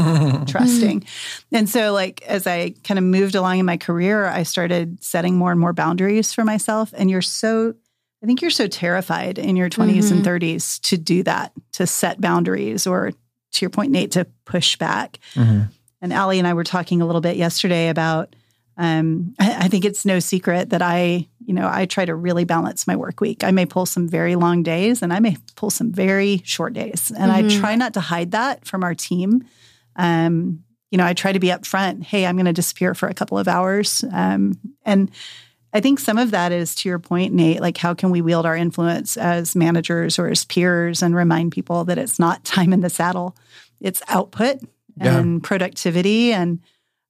interesting. 0.40 1.04
And 1.52 1.68
so, 1.68 1.92
like, 1.92 2.22
as 2.22 2.46
I 2.46 2.74
kind 2.84 2.98
of 2.98 3.04
moved 3.04 3.34
along 3.34 3.58
in 3.58 3.66
my 3.66 3.76
career, 3.76 4.26
I 4.26 4.42
started 4.42 5.02
setting 5.02 5.36
more 5.36 5.50
and 5.50 5.60
more 5.60 5.72
boundaries 5.72 6.32
for 6.32 6.44
myself. 6.44 6.92
And 6.96 7.10
you're 7.10 7.22
so, 7.22 7.74
I 8.22 8.26
think 8.26 8.42
you're 8.42 8.50
so 8.50 8.66
terrified 8.66 9.38
in 9.38 9.56
your 9.56 9.68
20s 9.70 10.10
and 10.12 10.24
30s 10.24 10.80
to 10.82 10.96
do 10.96 11.22
that, 11.24 11.52
to 11.72 11.86
set 11.86 12.20
boundaries, 12.20 12.86
or 12.86 13.12
to 13.12 13.60
your 13.62 13.70
point, 13.70 13.92
Nate, 13.92 14.12
to 14.12 14.26
push 14.44 14.76
back. 14.76 15.18
Mhm. 15.34 15.68
And 16.02 16.12
Allie 16.12 16.38
and 16.38 16.46
I 16.48 16.54
were 16.54 16.64
talking 16.64 17.02
a 17.02 17.06
little 17.06 17.20
bit 17.20 17.36
yesterday 17.36 17.88
about. 17.88 18.34
Um, 18.76 19.34
I, 19.38 19.64
I 19.64 19.68
think 19.68 19.84
it's 19.84 20.06
no 20.06 20.20
secret 20.20 20.70
that 20.70 20.80
I, 20.80 21.26
you 21.44 21.52
know, 21.52 21.68
I 21.70 21.84
try 21.84 22.06
to 22.06 22.14
really 22.14 22.44
balance 22.44 22.86
my 22.86 22.96
work 22.96 23.20
week. 23.20 23.44
I 23.44 23.50
may 23.50 23.66
pull 23.66 23.84
some 23.84 24.08
very 24.08 24.36
long 24.36 24.62
days, 24.62 25.02
and 25.02 25.12
I 25.12 25.18
may 25.20 25.36
pull 25.56 25.68
some 25.68 25.92
very 25.92 26.40
short 26.46 26.72
days, 26.72 27.12
and 27.14 27.30
I 27.30 27.42
Mhm. 27.42 27.60
try 27.60 27.74
not 27.74 27.92
to 27.94 28.00
hide 28.00 28.30
that 28.30 28.64
from 28.64 28.82
our 28.82 28.94
team. 28.94 29.44
Um, 29.96 30.64
you 30.90 30.98
know, 30.98 31.04
I 31.06 31.14
try 31.14 31.32
to 31.32 31.38
be 31.38 31.48
upfront. 31.48 32.02
Hey, 32.04 32.26
I'm 32.26 32.36
going 32.36 32.46
to 32.46 32.52
disappear 32.52 32.94
for 32.94 33.08
a 33.08 33.14
couple 33.14 33.38
of 33.38 33.46
hours, 33.48 34.04
um, 34.12 34.58
and 34.84 35.10
I 35.72 35.80
think 35.80 36.00
some 36.00 36.18
of 36.18 36.32
that 36.32 36.50
is 36.50 36.74
to 36.76 36.88
your 36.88 36.98
point, 36.98 37.32
Nate. 37.32 37.60
Like, 37.60 37.76
how 37.76 37.94
can 37.94 38.10
we 38.10 38.20
wield 38.22 38.44
our 38.44 38.56
influence 38.56 39.16
as 39.16 39.54
managers 39.54 40.18
or 40.18 40.28
as 40.28 40.44
peers 40.44 41.00
and 41.00 41.14
remind 41.14 41.52
people 41.52 41.84
that 41.84 41.98
it's 41.98 42.18
not 42.18 42.44
time 42.56 42.72
in 42.72 42.80
the 42.80 42.90
saddle, 42.90 43.36
it's 43.80 44.02
output 44.08 44.58
Yeah. 44.96 45.18
and 45.18 45.42
productivity 45.42 46.32
and 46.32 46.60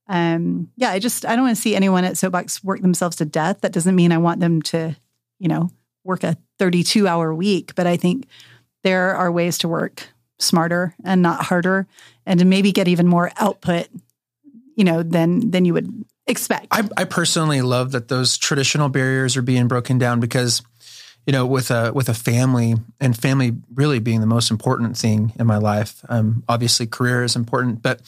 um, 0.09 0.71
yeah, 0.77 0.91
I 0.91 0.99
just 0.99 1.25
I 1.25 1.37
don't 1.37 1.45
want 1.45 1.57
to 1.57 1.63
see 1.63 1.77
anyone 1.77 2.05
at 2.05 2.19
Soapbox 2.19 2.65
work 2.65 2.81
themselves 2.81 3.15
to 3.17 3.25
death. 3.25 3.61
That 3.61 3.73
doesn't 3.73 3.95
mean 3.95 4.11
I 4.11 4.19
want 4.19 4.41
them 4.41 4.61
to, 4.63 4.97
you 5.39 5.47
know, 5.47 5.71
work 6.03 6.25
a 6.25 6.37
32 6.59 7.07
hour 7.07 7.33
week, 7.33 7.77
but 7.77 7.87
I 7.87 7.97
think 7.97 8.27
there 8.83 9.15
are 9.15 9.31
ways 9.31 9.57
to 9.59 9.69
work 9.69 10.09
smarter 10.41 10.95
and 11.05 11.23
not 11.23 11.45
harder 11.45 11.87
and 12.27 12.41
to 12.41 12.45
maybe 12.47 12.73
get 12.73 12.89
even 12.89 13.07
more 13.07 13.31
output, 13.39 13.89
you 14.77 14.85
know, 14.85 15.03
than 15.03 15.51
than 15.51 15.65
you 15.65 15.75
would 15.75 16.05
expect. 16.27 16.67
I, 16.71 16.89
I 16.97 17.05
personally 17.05 17.63
love 17.63 17.93
that 17.93 18.09
those 18.09 18.37
traditional 18.39 18.89
barriers 18.89 19.37
are 19.37 19.43
being 19.43 19.69
broken 19.69 19.99
down 19.99 20.21
because, 20.21 20.63
you 21.27 21.33
know, 21.33 21.47
with 21.47 21.71
a 21.71 21.93
with 21.93 22.09
a 22.09 22.15
family 22.15 22.75
and 23.01 23.17
family 23.17 23.53
really 23.75 23.99
being 23.99 24.21
the 24.21 24.27
most 24.27 24.51
important 24.51 24.97
thing 24.97 25.33
in 25.39 25.47
my 25.47 25.59
life. 25.59 26.05
Um, 26.09 26.43
obviously, 26.49 26.87
career 26.87 27.23
is 27.23 27.37
important, 27.37 27.83
but 27.83 28.01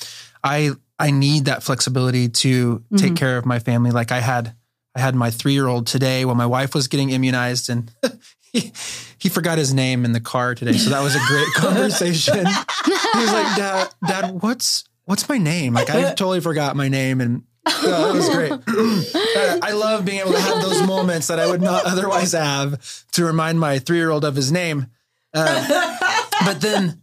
I 0.43 0.73
I 0.99 1.11
need 1.11 1.47
that 1.47 1.63
flexibility 1.63 2.29
to 2.29 2.83
take 2.97 3.13
Mhm. 3.13 3.17
care 3.17 3.39
of 3.39 3.45
my 3.47 3.59
family. 3.59 3.91
Like 3.91 4.13
I 4.13 4.21
had 4.21 4.55
I 4.95 5.01
had 5.01 5.15
my 5.15 5.31
three 5.31 5.53
year 5.55 5.67
old 5.67 5.87
today 5.87 6.25
while 6.25 6.35
my 6.37 6.47
wife 6.47 6.75
was 6.75 6.87
getting 6.89 7.11
immunized, 7.11 7.69
and 7.71 7.91
he, 8.53 8.73
he 9.19 9.29
forgot 9.29 9.59
his 9.59 9.73
name 9.75 10.05
in 10.05 10.13
the 10.13 10.21
car 10.21 10.55
today. 10.55 10.73
So 10.75 10.91
that 10.91 11.03
was 11.03 11.15
a 11.15 11.21
great 11.27 11.47
conversation. 11.55 12.47
he 12.47 12.93
was 13.21 13.33
like, 13.33 13.57
"Dad, 13.57 13.89
Dad, 14.07 14.43
what's 14.43 14.85
what's 15.05 15.29
my 15.29 15.39
name? 15.39 15.75
Like 15.75 15.91
I 15.91 16.03
totally 16.11 16.41
forgot 16.41 16.77
my 16.77 16.89
name 16.89 17.21
and." 17.21 17.43
Yeah, 17.65 17.91
that 17.91 18.13
was 18.15 18.29
great. 18.29 18.53
I 19.63 19.71
love 19.73 20.05
being 20.05 20.19
able 20.19 20.33
to 20.33 20.41
have 20.41 20.61
those 20.63 20.85
moments 20.85 21.29
that 21.29 21.39
I 21.39 21.47
would 21.47 21.63
not 21.63 21.85
otherwise 21.85 22.33
have 22.33 22.81
to 23.13 23.25
remind 23.25 23.61
my 23.61 23.79
three 23.79 23.99
year 23.99 24.11
old 24.11 24.25
of 24.25 24.35
his 24.35 24.51
name. 24.51 24.89
Uh, 25.33 25.99
but 26.45 26.61
then 26.61 27.01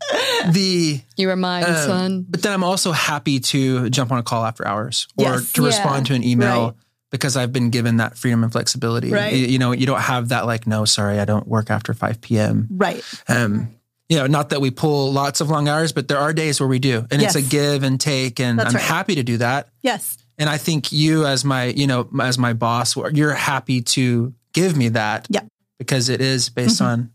the 0.51 1.01
You 1.15 1.29
are 1.29 1.37
mine, 1.37 1.63
um, 1.63 1.75
son. 1.75 2.25
but 2.29 2.41
then 2.43 2.51
I'm 2.51 2.65
also 2.65 2.91
happy 2.91 3.39
to 3.39 3.89
jump 3.89 4.11
on 4.11 4.19
a 4.19 4.23
call 4.23 4.43
after 4.45 4.67
hours 4.67 5.07
or 5.17 5.23
Yes. 5.23 5.53
to 5.53 5.61
respond 5.65 6.07
to 6.07 6.13
an 6.13 6.23
email 6.23 6.65
Right. 6.65 6.73
Because 7.11 7.35
I've 7.37 7.51
been 7.51 7.69
given 7.69 7.97
that 7.97 8.17
freedom 8.17 8.43
and 8.43 8.51
flexibility. 8.51 9.11
Right. 9.11 9.33
You, 9.33 9.47
you 9.47 9.59
know, 9.59 9.71
you 9.71 9.85
don't 9.85 10.01
have 10.01 10.29
that 10.29 10.45
like, 10.45 10.67
no, 10.67 10.85
sorry, 10.85 11.19
I 11.19 11.25
don't 11.25 11.47
work 11.47 11.69
after 11.71 11.93
5 11.93 12.21
p.m. 12.21 12.67
right. 12.71 13.03
Um, 13.27 13.75
you 14.07 14.17
know, 14.17 14.25
not 14.25 14.49
that 14.49 14.59
we 14.61 14.71
pull 14.71 15.11
lots 15.11 15.39
of 15.39 15.49
long 15.49 15.67
hours, 15.67 15.91
but 15.91 16.07
there 16.07 16.17
are 16.17 16.33
days 16.33 16.59
where 16.59 16.67
we 16.67 16.79
do, 16.79 17.05
and 17.11 17.21
it's 17.21 17.35
a 17.35 17.41
give 17.43 17.83
and 17.83 17.99
take, 18.01 18.39
and 18.39 18.57
That's 18.57 18.69
I'm 18.69 18.75
right. 18.75 18.83
happy 18.83 19.15
to 19.15 19.23
do 19.23 19.37
that. 19.37 19.69
Yes. 19.83 20.17
And 20.39 20.49
I 20.49 20.57
think 20.57 20.91
you, 20.91 21.25
as 21.27 21.45
my, 21.45 21.65
you 21.65 21.85
know, 21.85 22.09
as 22.21 22.37
my 22.39 22.53
boss, 22.53 22.95
you're 22.95 23.33
happy 23.35 23.81
to 23.81 24.33
give 24.53 24.75
me 24.75 24.89
that, 24.89 25.27
Yeah. 25.29 25.41
because 25.77 26.09
it 26.09 26.21
is 26.21 26.49
based 26.49 26.79
Mhm. 26.81 26.85
on, 26.85 27.09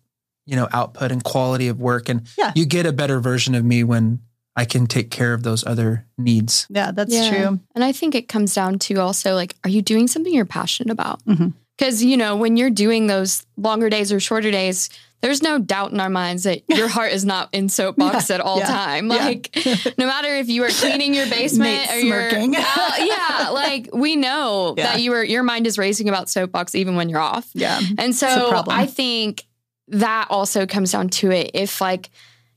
you 0.46 0.54
know, 0.54 0.68
output 0.72 1.10
and 1.10 1.24
quality 1.24 1.66
of 1.68 1.80
work, 1.80 2.08
and 2.08 2.28
Yeah. 2.38 2.52
you 2.54 2.64
get 2.64 2.86
a 2.86 2.92
better 2.92 3.18
version 3.18 3.56
of 3.56 3.64
me 3.64 3.82
when 3.82 4.20
I 4.56 4.64
can 4.64 4.86
take 4.86 5.10
care 5.10 5.34
of 5.34 5.42
those 5.42 5.66
other 5.66 6.06
needs. 6.16 6.66
Yeah, 6.70 6.92
that's 6.92 7.12
Yeah. 7.12 7.30
true. 7.30 7.60
And 7.74 7.82
I 7.84 7.92
think 7.92 8.14
it 8.14 8.28
comes 8.28 8.54
down 8.54 8.78
to 8.80 8.94
also 9.00 9.34
like, 9.34 9.56
are 9.64 9.70
you 9.70 9.82
doing 9.82 10.06
something 10.06 10.32
you're 10.32 10.44
passionate 10.44 10.92
about? 10.92 11.24
Mhm. 11.26 11.54
Because, 11.76 12.04
you 12.04 12.16
know, 12.16 12.36
when 12.36 12.56
you're 12.56 12.70
doing 12.70 13.08
those 13.08 13.44
longer 13.56 13.90
days 13.90 14.12
or 14.12 14.20
shorter 14.20 14.52
days, 14.52 14.90
there's 15.22 15.42
no 15.42 15.58
doubt 15.58 15.90
in 15.90 15.98
our 15.98 16.08
minds 16.10 16.44
that 16.44 16.62
your 16.68 16.86
heart 16.86 17.12
is 17.12 17.24
not 17.24 17.48
in 17.52 17.68
soapbox 17.68 18.28
Yeah, 18.30 18.36
at 18.36 18.40
all 18.40 18.58
yeah, 18.58 18.66
time. 18.66 19.10
yeah. 19.10 19.16
Like, 19.16 19.50
no 19.98 20.06
matter 20.06 20.28
if 20.36 20.48
you 20.48 20.62
are 20.62 20.68
cleaning 20.68 21.14
your 21.14 21.26
basement 21.26 21.72
Nate's 21.72 21.92
or 21.92 21.98
you're, 21.98 22.30
smirking. 22.30 22.54
out- 22.58 22.98
yeah, 23.04 23.48
like 23.50 23.88
we 23.92 24.14
know 24.14 24.74
Yeah. 24.78 24.84
that 24.92 25.00
you 25.00 25.12
are, 25.14 25.24
your 25.24 25.42
mind 25.42 25.66
is 25.66 25.78
racing 25.78 26.08
about 26.08 26.28
soapbox 26.28 26.76
even 26.76 26.94
when 26.94 27.08
you're 27.08 27.18
off. 27.18 27.48
Yeah. 27.54 27.80
And 27.98 28.14
so. 28.14 28.62
I 28.68 28.86
think 28.86 29.44
that 29.88 30.28
also 30.30 30.64
comes 30.66 30.92
down 30.92 31.08
to 31.08 31.32
it. 31.32 31.50
If 31.54 31.80
like 31.80 32.10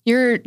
you're 0.08 0.39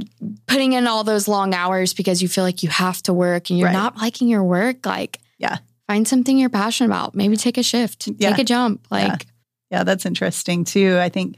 putting 0.46 0.72
in 0.72 0.86
all 0.86 1.04
those 1.04 1.28
long 1.28 1.52
hours 1.54 1.92
because 1.94 2.22
you 2.22 2.28
feel 2.28 2.44
like 2.44 2.62
you 2.62 2.70
have 2.70 3.02
to 3.02 3.12
work 3.12 3.50
and 3.50 3.58
you're 3.58 3.66
Right. 3.68 3.72
not 3.74 3.96
liking 3.98 4.26
your 4.28 4.42
work, 4.42 4.86
like 4.86 5.18
Yeah. 5.38 5.58
find 5.86 6.08
something 6.08 6.38
you're 6.38 6.48
passionate 6.48 6.88
about. 6.88 7.14
Maybe 7.14 7.36
take 7.36 7.58
a 7.58 7.62
shift, 7.62 8.08
Yeah. 8.18 8.30
take 8.30 8.38
a 8.40 8.44
jump. 8.44 8.86
Like 8.90 9.26
Yeah, 9.70 9.84
that's 9.84 10.06
interesting 10.06 10.64
too. 10.64 10.98
I 10.98 11.10
think 11.10 11.36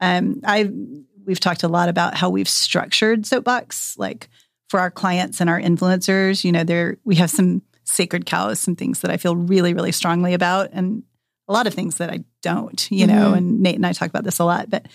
um, 0.00 0.40
I 0.44 0.70
we've 1.24 1.40
talked 1.40 1.62
a 1.62 1.68
lot 1.68 1.88
about 1.88 2.14
how 2.14 2.28
we've 2.30 2.48
structured 2.48 3.24
Soapbox, 3.26 3.96
like 3.96 4.28
for 4.68 4.78
our 4.80 4.90
clients 4.90 5.40
and 5.40 5.48
our 5.48 5.60
influencers. 5.60 6.44
You 6.44 6.52
know, 6.52 6.64
there 6.64 6.98
we 7.04 7.14
have 7.16 7.30
some 7.30 7.62
sacred 7.84 8.26
cows, 8.26 8.60
some 8.60 8.76
things 8.76 9.00
that 9.00 9.10
I 9.10 9.16
feel 9.16 9.34
really, 9.36 9.72
really 9.74 9.92
strongly 9.92 10.34
about, 10.34 10.70
and 10.72 11.04
a 11.48 11.52
lot 11.52 11.66
of 11.66 11.74
things 11.74 11.96
that 11.98 12.10
I 12.10 12.24
don't. 12.42 12.88
You 12.90 13.06
know, 13.06 13.32
Mhm. 13.32 13.36
and 13.38 13.60
Nate 13.60 13.76
and 13.76 13.86
I 13.86 13.92
talk 13.92 14.08
about 14.10 14.24
this 14.24 14.38
a 14.40 14.44
lot, 14.44 14.68
but. 14.68 14.86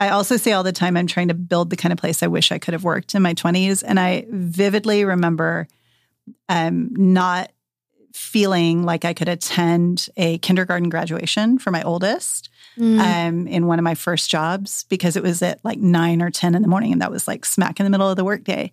I 0.00 0.08
also 0.08 0.38
say 0.38 0.52
all 0.52 0.62
the 0.62 0.72
time, 0.72 0.96
I'm 0.96 1.06
trying 1.06 1.28
to 1.28 1.34
build 1.34 1.68
the 1.68 1.76
kind 1.76 1.92
of 1.92 1.98
place 1.98 2.22
I 2.22 2.26
wish 2.26 2.50
I 2.50 2.58
could 2.58 2.72
have 2.72 2.84
worked 2.84 3.14
in 3.14 3.22
my 3.22 3.34
20s. 3.34 3.84
And 3.86 4.00
I 4.00 4.24
vividly 4.30 5.04
remember 5.04 5.68
um, 6.48 6.90
not 6.96 7.52
feeling 8.14 8.82
like 8.82 9.04
I 9.04 9.12
could 9.12 9.28
attend 9.28 10.08
a 10.16 10.38
kindergarten 10.38 10.88
graduation 10.88 11.58
for 11.58 11.70
my 11.70 11.82
oldest 11.82 12.48
mm, 12.76 12.98
um, 12.98 13.46
in 13.46 13.66
one 13.66 13.78
of 13.78 13.84
my 13.84 13.94
first 13.94 14.30
jobs 14.30 14.84
because 14.84 15.16
it 15.16 15.22
was 15.22 15.42
at 15.42 15.64
like 15.64 15.78
nine 15.78 16.22
or 16.22 16.30
10 16.30 16.54
in 16.54 16.62
the 16.62 16.68
morning. 16.68 16.92
And 16.92 17.02
that 17.02 17.10
was 17.10 17.28
like 17.28 17.44
smack 17.44 17.78
in 17.78 17.84
the 17.84 17.90
middle 17.90 18.08
of 18.08 18.16
the 18.16 18.24
workday. 18.24 18.72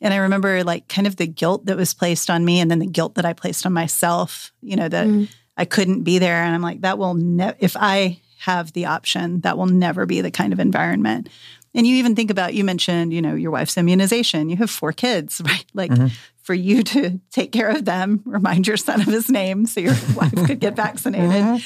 And 0.00 0.14
I 0.14 0.18
remember 0.18 0.62
like 0.62 0.88
kind 0.88 1.06
of 1.08 1.16
the 1.16 1.26
guilt 1.26 1.66
that 1.66 1.76
was 1.76 1.92
placed 1.92 2.30
on 2.30 2.44
me 2.44 2.60
and 2.60 2.70
then 2.70 2.78
the 2.78 2.86
guilt 2.86 3.16
that 3.16 3.26
I 3.26 3.32
placed 3.32 3.66
on 3.66 3.72
myself, 3.72 4.52
you 4.62 4.76
know, 4.76 4.88
that 4.88 5.06
Mm. 5.06 5.28
I 5.56 5.64
couldn't 5.64 6.04
be 6.04 6.20
there. 6.20 6.44
And 6.44 6.54
I'm 6.54 6.62
like, 6.62 6.82
that 6.82 6.98
will 6.98 7.14
never, 7.14 7.56
if 7.58 7.76
I 7.76 8.20
have 8.48 8.72
the 8.72 8.86
option, 8.86 9.40
that 9.42 9.56
will 9.58 9.66
never 9.86 10.06
be 10.06 10.20
the 10.22 10.30
kind 10.30 10.52
of 10.52 10.60
environment. 10.60 11.28
And 11.74 11.86
you 11.86 11.96
even 11.96 12.16
think 12.16 12.30
about, 12.30 12.54
you 12.54 12.64
mentioned, 12.64 13.12
you 13.12 13.20
know, 13.22 13.34
your 13.34 13.50
wife's 13.50 13.76
immunization. 13.76 14.48
You 14.48 14.56
have 14.56 14.70
four 14.70 14.92
kids, 14.92 15.40
right? 15.50 15.64
Like 15.74 15.90
Mhm. 15.92 16.10
for 16.42 16.54
you 16.54 16.82
to 16.82 17.20
take 17.30 17.52
care 17.52 17.68
of 17.68 17.84
them, 17.84 18.22
remind 18.38 18.66
your 18.66 18.78
son 18.78 19.00
of 19.00 19.06
his 19.06 19.28
name 19.28 19.66
so 19.66 19.80
your 19.80 19.96
wife 20.14 20.34
could 20.46 20.60
get 20.60 20.74
vaccinated 20.76 21.62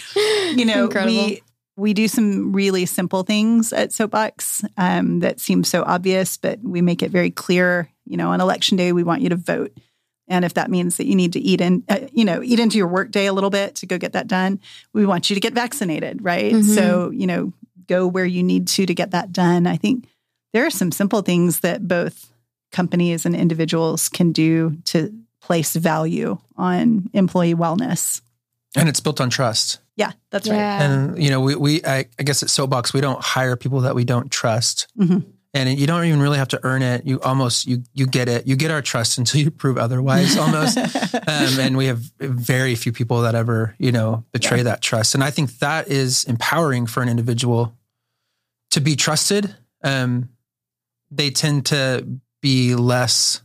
you 0.59 0.65
know 0.65 0.85
Incredible. 0.85 1.27
we 1.27 1.43
we 1.77 1.95
do 1.95 2.07
some 2.09 2.53
really 2.53 2.85
simple 2.87 3.23
things 3.23 3.73
at 3.73 3.93
soapbox 3.93 4.63
um, 4.77 5.21
that 5.21 5.41
seem 5.41 5.65
so 5.65 5.83
obvious 5.87 6.37
but 6.37 6.59
we 6.63 6.83
make 6.83 7.03
it 7.03 7.11
very 7.11 7.31
clear 7.31 7.89
you 8.05 8.17
know 8.17 8.29
on 8.35 8.41
election 8.41 8.77
day 8.77 8.93
we 8.93 9.05
want 9.05 9.23
you 9.23 9.31
to 9.31 9.37
vote 9.37 9.73
and 10.29 10.45
if 10.45 10.55
that 10.55 10.71
means 10.71 10.97
that 10.97 11.07
you 11.07 11.15
need 11.15 11.33
to 11.33 11.41
eat 11.41 11.61
in 11.61 11.83
uh, 11.89 11.99
you 12.13 12.25
know 12.25 12.43
eat 12.43 12.59
into 12.61 12.79
your 12.79 12.87
work 12.87 13.11
day 13.11 13.27
a 13.27 13.33
little 13.33 13.51
bit 13.51 13.75
to 13.77 13.87
go 13.87 13.99
get 13.99 14.13
that 14.13 14.27
done 14.27 14.61
we 14.93 15.05
want 15.07 15.29
you 15.31 15.35
to 15.35 15.41
get 15.41 15.53
vaccinated 15.53 16.23
right 16.23 16.53
Mhm. 16.55 16.75
so 16.75 17.11
you 17.11 17.27
know 17.27 17.53
go 17.89 18.07
where 18.07 18.25
you 18.25 18.43
need 18.43 18.69
to 18.69 18.87
to 18.87 18.95
get 18.95 19.11
that 19.11 19.33
done 19.33 19.67
i 19.67 19.77
think 19.77 20.07
there 20.53 20.65
are 20.67 20.71
some 20.71 20.93
simple 20.93 21.23
things 21.23 21.61
that 21.61 21.87
both 21.89 22.33
companies 22.71 23.27
and 23.27 23.35
individuals 23.37 24.09
can 24.09 24.33
do 24.33 24.77
to 24.85 25.13
place 25.41 25.75
value 25.77 26.39
on 26.57 27.11
employee 27.13 27.55
wellness 27.55 28.21
and 28.77 28.89
it's 28.89 29.01
built 29.01 29.21
on 29.21 29.29
trust. 29.29 29.81
Yeah, 29.97 30.13
that's 30.31 30.49
right. 30.49 30.57
And 30.59 31.23
you 31.23 31.29
know, 31.29 31.41
we 31.43 31.55
we 31.57 31.85
I, 31.85 32.07
I 32.19 32.23
guess 32.23 32.43
at 32.43 32.49
Soapbox 32.49 32.95
we 32.95 33.03
don't 33.03 33.21
hire 33.21 33.55
people 33.57 33.81
that 33.81 33.95
we 33.95 34.05
don't 34.05 34.31
trust, 34.31 34.87
Mhm. 34.99 35.27
And 35.55 35.79
you 35.79 35.87
don't 35.87 36.05
even 36.05 36.21
really 36.21 36.39
have 36.39 36.49
to 36.49 36.61
earn 36.63 36.83
it. 36.83 37.05
You 37.05 37.21
almost 37.21 37.67
you 37.67 37.83
you 37.95 38.07
get 38.07 38.29
it. 38.29 38.47
You 38.47 38.57
get 38.57 38.71
our 38.71 38.83
trust 38.83 39.19
until 39.19 39.41
you 39.41 39.51
prove 39.51 39.79
otherwise, 39.79 40.37
almost. 40.37 40.77
um, 41.15 41.61
and 41.61 41.77
we 41.77 41.87
have 41.87 41.99
very 42.19 42.75
few 42.75 42.93
people 42.93 43.23
that 43.23 43.35
ever 43.35 43.75
you 43.79 43.93
know 43.93 44.25
betray 44.33 44.63
that 44.63 44.81
trust, 44.81 45.15
and 45.15 45.23
I 45.23 45.31
think 45.31 45.59
that 45.59 45.89
is 45.89 46.25
empowering 46.25 46.87
for 46.87 47.03
an 47.03 47.09
individual 47.09 47.77
to 48.71 48.81
be 48.81 48.97
trusted. 48.97 49.55
Um, 49.85 50.31
they 51.11 51.31
tend 51.31 51.67
to 51.67 52.07
be 52.41 52.75
less. 52.75 53.43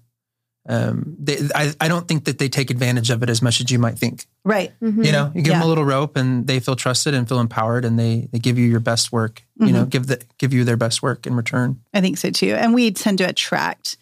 Um, 0.68 1.16
they, 1.20 1.38
I, 1.56 1.74
I 1.80 1.88
don't 1.88 2.08
think 2.08 2.26
that 2.26 2.40
they 2.40 2.50
take 2.50 2.70
advantage 2.70 3.10
of 3.10 3.24
it 3.24 3.30
as 3.30 3.42
much 3.42 3.62
as 3.62 3.72
you 3.72 3.80
might 3.80 3.98
think. 3.98 4.26
Right. 4.44 4.74
Mhm. 4.82 5.06
You 5.06 5.12
know, 5.12 5.32
you 5.34 5.42
give 5.42 5.52
Yeah. 5.54 5.60
them 5.60 5.66
a 5.66 5.68
little 5.68 5.86
rope 5.86 6.18
and 6.18 6.46
they 6.46 6.60
feel 6.60 6.76
trusted 6.76 7.14
and 7.14 7.28
feel 7.28 7.40
empowered 7.40 7.86
and 7.86 7.98
they 7.98 8.28
they 8.32 8.40
give 8.40 8.58
you 8.58 8.66
your 8.68 8.80
best 8.82 9.12
work. 9.12 9.44
You 9.60 9.72
know, 9.72 9.86
give 9.86 10.08
the 10.08 10.22
give 10.38 10.54
you 10.54 10.64
their 10.66 10.78
best 10.78 11.02
work 11.02 11.26
in 11.26 11.36
return. 11.36 11.80
I 11.94 12.02
think 12.02 12.18
so 12.18 12.30
too. 12.32 12.54
And 12.54 12.74
we 12.74 12.92
tend 12.92 13.18
to 13.20 13.24
attract. 13.24 13.98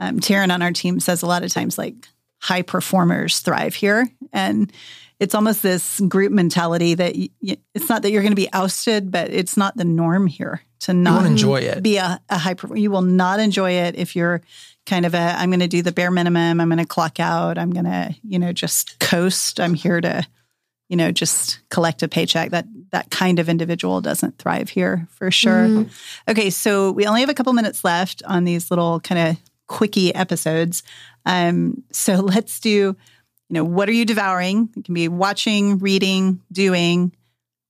Um, 0.00 0.20
Taryn 0.20 0.52
on 0.52 0.62
our 0.62 0.72
team 0.72 1.00
says 1.00 1.22
a 1.22 1.26
lot 1.26 1.42
of 1.42 1.52
times 1.52 1.76
like 1.78 1.94
high 2.40 2.62
performers 2.62 3.40
thrive 3.40 3.74
here, 3.74 4.08
and 4.32 4.72
it's 5.18 5.34
almost 5.34 5.60
this 5.62 5.98
group 6.00 6.30
mentality 6.32 6.94
that 6.94 7.16
y 7.16 7.30
y 7.42 7.56
it's 7.74 7.88
not 7.88 8.02
that 8.02 8.12
you're 8.12 8.22
going 8.22 8.30
to 8.32 8.36
be 8.36 8.52
ousted, 8.52 9.10
but 9.10 9.30
it's 9.32 9.56
not 9.56 9.76
the 9.76 9.84
norm 9.84 10.26
here 10.28 10.60
to 10.80 10.92
You 10.92 10.98
not 10.98 11.14
won't 11.22 11.26
enjoy 11.28 11.60
it. 11.60 11.82
be 11.82 11.96
a, 11.96 12.20
a 12.28 12.38
high. 12.38 12.54
perf- 12.54 12.78
You 12.80 12.90
will 12.90 13.02
not 13.02 13.40
enjoy 13.40 13.72
it 13.72 13.96
if 13.96 14.14
you're 14.16 14.42
kind 14.86 15.04
of 15.06 15.14
a. 15.14 15.18
I'm 15.18 15.50
going 15.50 15.60
to 15.60 15.68
do 15.68 15.82
the 15.82 15.92
bare 15.92 16.10
minimum. 16.10 16.60
I'm 16.60 16.68
going 16.68 16.78
to 16.78 16.86
clock 16.86 17.20
out. 17.20 17.58
I'm 17.58 17.70
going 17.72 17.84
to 17.86 18.14
you 18.22 18.38
know 18.38 18.52
just 18.52 18.98
coast. 19.00 19.60
I'm 19.60 19.74
here 19.74 20.00
to 20.00 20.26
you 20.88 20.96
know 20.96 21.10
just 21.12 21.60
collect 21.70 22.02
a 22.02 22.08
paycheck. 22.08 22.50
That 22.50 22.66
that 22.92 23.10
kind 23.10 23.38
of 23.38 23.48
individual 23.48 24.00
doesn't 24.00 24.38
thrive 24.38 24.70
here 24.70 25.06
for 25.10 25.30
sure. 25.30 25.66
Mhm. 25.66 25.90
Okay, 26.28 26.48
so 26.50 26.90
we 26.92 27.06
only 27.06 27.20
have 27.20 27.28
a 27.30 27.34
couple 27.34 27.52
minutes 27.52 27.84
left 27.84 28.22
on 28.24 28.44
these 28.44 28.70
little 28.70 28.98
kind 29.00 29.28
of 29.30 29.36
quickie 29.66 30.14
episodes. 30.14 30.82
Um, 31.26 31.82
so 31.92 32.14
let's 32.22 32.60
do, 32.60 32.70
you 32.70 32.96
know, 33.50 33.64
what 33.64 33.90
are 33.90 33.92
you 33.92 34.06
devouring? 34.06 34.70
It 34.74 34.86
can 34.86 34.94
be 34.94 35.08
watching, 35.08 35.78
reading, 35.80 36.40
doing, 36.50 37.12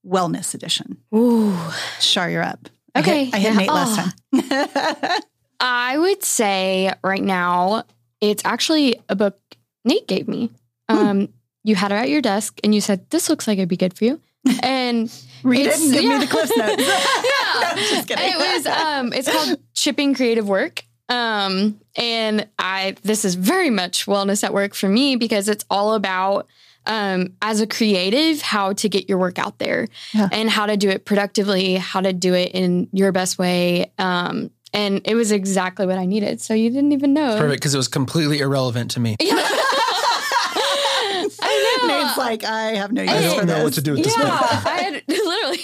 wellness 0.07 0.55
edition. 0.55 0.99
Ooh. 1.13 1.59
Shar, 2.01 2.31
you're 2.31 2.45
up. 2.45 2.69
I 2.95 3.01
Okay. 3.01 3.25
hit, 3.27 3.35
I 3.35 3.39
hit 3.39 3.55
Nate 3.57 3.69
Oh. 3.71 3.75
last 3.75 3.97
time. 3.97 5.21
I 5.61 5.99
would 5.99 6.23
say 6.25 6.93
right 7.03 7.23
now 7.23 7.85
it's 8.21 8.45
actually 8.45 9.01
a 9.09 9.17
book 9.17 9.39
Nate 9.85 10.07
gave 10.07 10.29
me. 10.29 10.51
Um, 10.89 11.29
you 11.65 11.75
had 11.75 11.93
it 11.93 11.97
at 11.97 12.09
your 12.09 12.21
desk 12.23 12.59
and 12.65 12.75
you 12.75 12.81
said, 12.81 13.09
This 13.11 13.29
looks 13.29 13.47
like 13.47 13.59
it'd 13.59 13.69
be 13.69 13.77
good 13.77 13.95
for 13.97 14.05
you. 14.05 14.21
And 14.63 15.13
Read 15.43 15.67
it 15.67 15.79
and 15.79 15.93
give 15.93 16.05
me 16.05 16.19
the 16.19 16.27
cliff 16.27 16.51
notes. 16.57 16.83
yeah. 16.83 17.75
No, 17.75 17.83
just 17.83 18.09
kidding. 18.09 18.25
it 18.29 18.39
was 18.39 18.67
um 18.67 19.13
it's 19.13 19.31
called 19.31 19.59
Shipping 19.75 20.15
Creative 20.15 20.49
Work. 20.49 20.85
Um, 21.11 21.81
and 21.97 22.47
I 22.59 22.97
this 23.03 23.25
is 23.25 23.35
very 23.35 23.71
much 23.71 24.07
wellness 24.07 24.45
at 24.45 24.53
work 24.53 24.75
for 24.75 24.89
me 24.89 25.17
because 25.17 25.49
it's 25.49 25.65
all 25.71 25.95
about 25.95 26.47
um, 26.89 27.35
as 27.41 27.61
a 27.61 27.67
creative, 27.67 28.41
how 28.41 28.73
to 28.73 28.89
get 28.89 29.09
your 29.09 29.19
work 29.19 29.39
out 29.39 29.59
there 29.59 29.87
Yeah. 30.13 30.29
and 30.33 30.51
how 30.51 30.67
to 30.67 30.77
do 30.77 30.89
it 30.89 31.05
productively, 31.05 31.77
how 31.77 32.01
to 32.01 32.13
do 32.13 32.35
it 32.35 32.53
in 32.53 32.89
your 32.93 33.13
best 33.13 33.39
way. 33.39 33.93
Um, 33.99 34.51
and 34.73 35.01
it 35.05 35.15
was 35.15 35.31
exactly 35.31 35.87
what 35.87 35.99
I 35.99 36.07
needed. 36.07 36.41
So 36.41 36.55
you 36.55 36.71
didn't 36.71 36.93
even 36.93 37.13
know. 37.15 37.39
Perfect 37.39 37.61
because 37.61 37.75
it 37.75 37.79
was 37.79 37.89
completely 37.89 38.41
irrelevant 38.41 38.91
to 38.93 39.01
me. 39.01 39.17
I 41.41 41.79
know. 41.87 42.05
Nate's 42.05 42.19
like, 42.19 42.45
I 42.45 42.73
have 42.77 42.93
no 42.93 43.03
use 43.03 43.11
I 43.11 43.21
don't 43.21 43.41
for 43.41 43.47
know 43.47 43.55
this. 43.57 43.65
what 43.65 43.73
to 43.75 43.83
do 43.83 43.93
with 43.93 44.05
this 44.05 44.17
yeah, 44.19 44.25
book. 44.25 44.67
I 44.67 44.79
had 44.81 45.03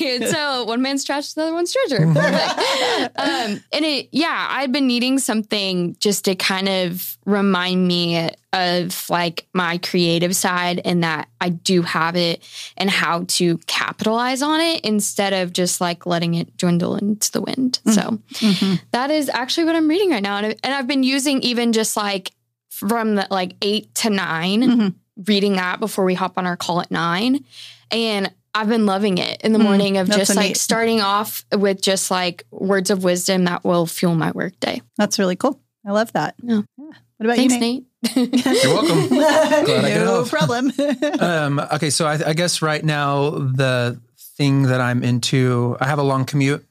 It's 0.01 0.31
so 0.33 0.65
one 0.65 0.83
man's 0.83 1.05
trash, 1.05 1.33
the 1.33 1.43
other 1.43 1.53
one's 1.55 1.73
treasure. 1.73 2.07
Perfect. 2.13 3.19
um, 3.19 3.63
and 3.73 3.85
it, 3.85 4.09
yeah, 4.13 4.47
I'd 4.51 4.73
been 4.73 4.87
needing 4.87 5.19
something 5.19 5.97
just 6.01 6.25
to 6.27 6.35
kind 6.35 6.69
of 6.69 7.17
remind 7.27 7.87
me 7.87 8.31
of 8.53 9.09
like 9.11 9.47
my 9.53 9.79
creative 9.79 10.37
side 10.37 10.81
and 10.85 11.03
that 11.03 11.29
I 11.41 11.49
do 11.49 11.83
have 11.83 12.15
it 12.17 12.43
and 12.77 12.89
how 12.89 13.25
to 13.29 13.59
capitalize 13.67 14.43
on 14.43 14.61
it 14.61 14.83
instead 14.83 15.33
of 15.33 15.53
just 15.53 15.81
like 15.81 16.07
letting 16.07 16.35
it 16.35 16.57
dwindle 16.57 16.97
into 16.97 17.33
the 17.33 17.41
wind. 17.41 17.81
So 17.87 18.19
Mhm. 18.35 18.81
that 18.93 19.11
is 19.11 19.29
actually 19.29 19.65
what 19.65 19.75
I'm 19.77 19.89
reading 19.89 20.11
right 20.11 20.23
now, 20.23 20.37
and, 20.37 20.47
I- 20.47 20.57
and 20.63 20.75
I've 20.75 20.87
been 20.87 21.03
using 21.03 21.41
even 21.43 21.73
just 21.73 21.97
like 21.97 22.33
from 22.71 23.15
the 23.17 23.27
like 23.31 23.55
eight 23.63 23.95
to 23.97 24.11
9 24.11 24.63
Mhm. 24.63 24.95
reading 25.27 25.55
that 25.55 25.81
before 25.81 26.05
we 26.05 26.15
hop 26.15 26.39
on 26.39 26.47
our 26.47 26.57
call 26.57 26.81
at 26.81 26.91
nine, 26.91 27.45
and 27.91 28.31
I've 28.55 28.69
been 28.69 28.87
loving 28.87 29.19
it 29.19 29.41
in 29.43 29.53
the 29.53 29.59
Mm, 29.59 29.63
morning 29.65 29.97
of 29.99 30.09
just 30.09 30.31
a 30.31 30.35
like 30.35 30.49
neat- 30.49 30.57
starting 30.57 31.01
off 31.01 31.45
with 31.53 31.81
just 31.83 32.11
like 32.11 32.45
words 32.51 32.91
of 32.91 33.03
wisdom 33.05 33.45
that 33.45 33.65
will 33.65 33.87
fuel 33.87 34.15
my 34.15 34.31
workday. 34.31 34.81
That's 34.97 35.19
really 35.19 35.37
cool. 35.37 35.61
I 35.87 35.91
love 35.93 36.13
that. 36.13 36.35
Yeah. 36.43 36.63
What 36.77 37.27
about 37.27 37.37
Thanks, 37.37 37.55
you, 37.55 37.61
Nate? 37.61 37.85
Nate. 38.17 38.45
You're 38.65 38.75
welcome. 38.75 39.09
Glad 39.09 39.85
I 39.85 39.95
no 40.05 40.21
off. 40.21 40.31
problem. 40.31 40.73
um, 41.21 41.59
okay, 41.75 41.91
so 41.91 42.07
I, 42.07 42.29
I 42.29 42.33
guess 42.35 42.63
right 42.63 42.85
now 42.85 43.31
the 43.31 44.01
thing 44.37 44.63
that 44.63 44.81
I'm 44.81 45.03
into, 45.03 45.77
I 45.81 45.87
have 45.87 45.99
a 45.99 46.03
long 46.03 46.25
commute 46.25 46.65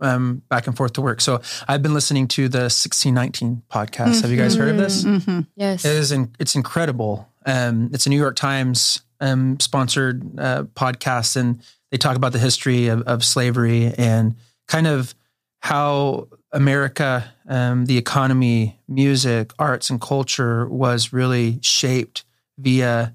um, 0.00 0.42
back 0.48 0.66
and 0.66 0.76
forth 0.76 0.94
to 0.94 1.00
work. 1.00 1.20
So 1.20 1.40
I've 1.68 1.82
been 1.82 1.94
listening 1.94 2.28
to 2.28 2.48
the 2.48 2.62
1619 2.70 3.62
podcast. 3.70 4.22
Have 4.22 4.30
you 4.30 4.36
guys 4.36 4.54
heard 4.56 4.70
of 4.70 4.76
this? 4.76 5.04
Mhm. 5.04 5.46
yes. 5.56 5.84
It 5.84 5.92
is 5.92 6.12
in, 6.12 6.34
it's 6.38 6.54
incredible. 6.54 7.28
Um, 7.46 7.90
it's 7.92 8.06
a 8.06 8.10
New 8.10 8.18
York 8.18 8.36
Times 8.36 9.02
um, 9.24 9.58
sponsored 9.60 10.16
uh, 10.38 10.64
podcast, 10.74 11.36
and 11.36 11.60
they 11.90 11.96
talk 11.98 12.16
about 12.16 12.32
the 12.32 12.38
history 12.38 12.88
of, 12.88 13.00
of 13.02 13.24
slavery 13.24 13.92
and 13.98 14.34
kind 14.68 14.86
of 14.86 15.14
how 15.60 16.28
America, 16.52 17.32
um, 17.48 17.86
the 17.86 17.96
economy, 17.98 18.78
music, 18.88 19.52
arts, 19.58 19.90
and 19.90 20.00
culture 20.00 20.68
was 20.68 21.12
really 21.12 21.58
shaped 21.62 22.24
via 22.58 23.14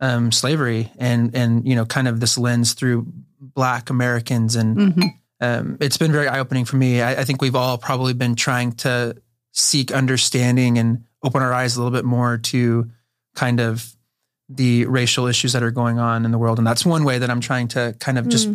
um, 0.00 0.32
slavery, 0.32 0.90
and 0.98 1.34
and 1.36 1.66
you 1.68 1.74
know, 1.76 1.84
kind 1.86 2.08
of 2.08 2.18
this 2.20 2.36
lens 2.38 2.72
through 2.74 3.06
Black 3.40 3.90
Americans, 3.90 4.56
and 4.56 4.76
Mhm. 4.76 5.14
um, 5.40 5.76
it's 5.80 5.96
been 5.98 6.12
very 6.12 6.28
eye 6.28 6.38
opening 6.40 6.64
for 6.64 6.76
me. 6.76 7.00
I, 7.02 7.20
I 7.20 7.24
think 7.24 7.40
we've 7.42 7.54
all 7.56 7.78
probably 7.78 8.14
been 8.14 8.34
trying 8.34 8.72
to 8.84 9.14
seek 9.52 9.92
understanding 9.92 10.78
and 10.78 11.04
open 11.22 11.42
our 11.42 11.52
eyes 11.52 11.76
a 11.76 11.78
little 11.82 11.96
bit 11.96 12.04
more 12.04 12.38
to 12.38 12.90
kind 13.36 13.60
of 13.60 13.94
the 14.48 14.86
racial 14.86 15.26
issues 15.26 15.52
that 15.52 15.62
are 15.62 15.70
going 15.70 15.98
on 15.98 16.24
in 16.24 16.30
the 16.30 16.38
world. 16.38 16.58
And 16.58 16.66
that's 16.66 16.84
one 16.84 17.04
way 17.04 17.18
that 17.18 17.30
I'm 17.30 17.40
trying 17.40 17.68
to 17.68 17.94
kind 18.00 18.18
of 18.18 18.28
just 18.28 18.48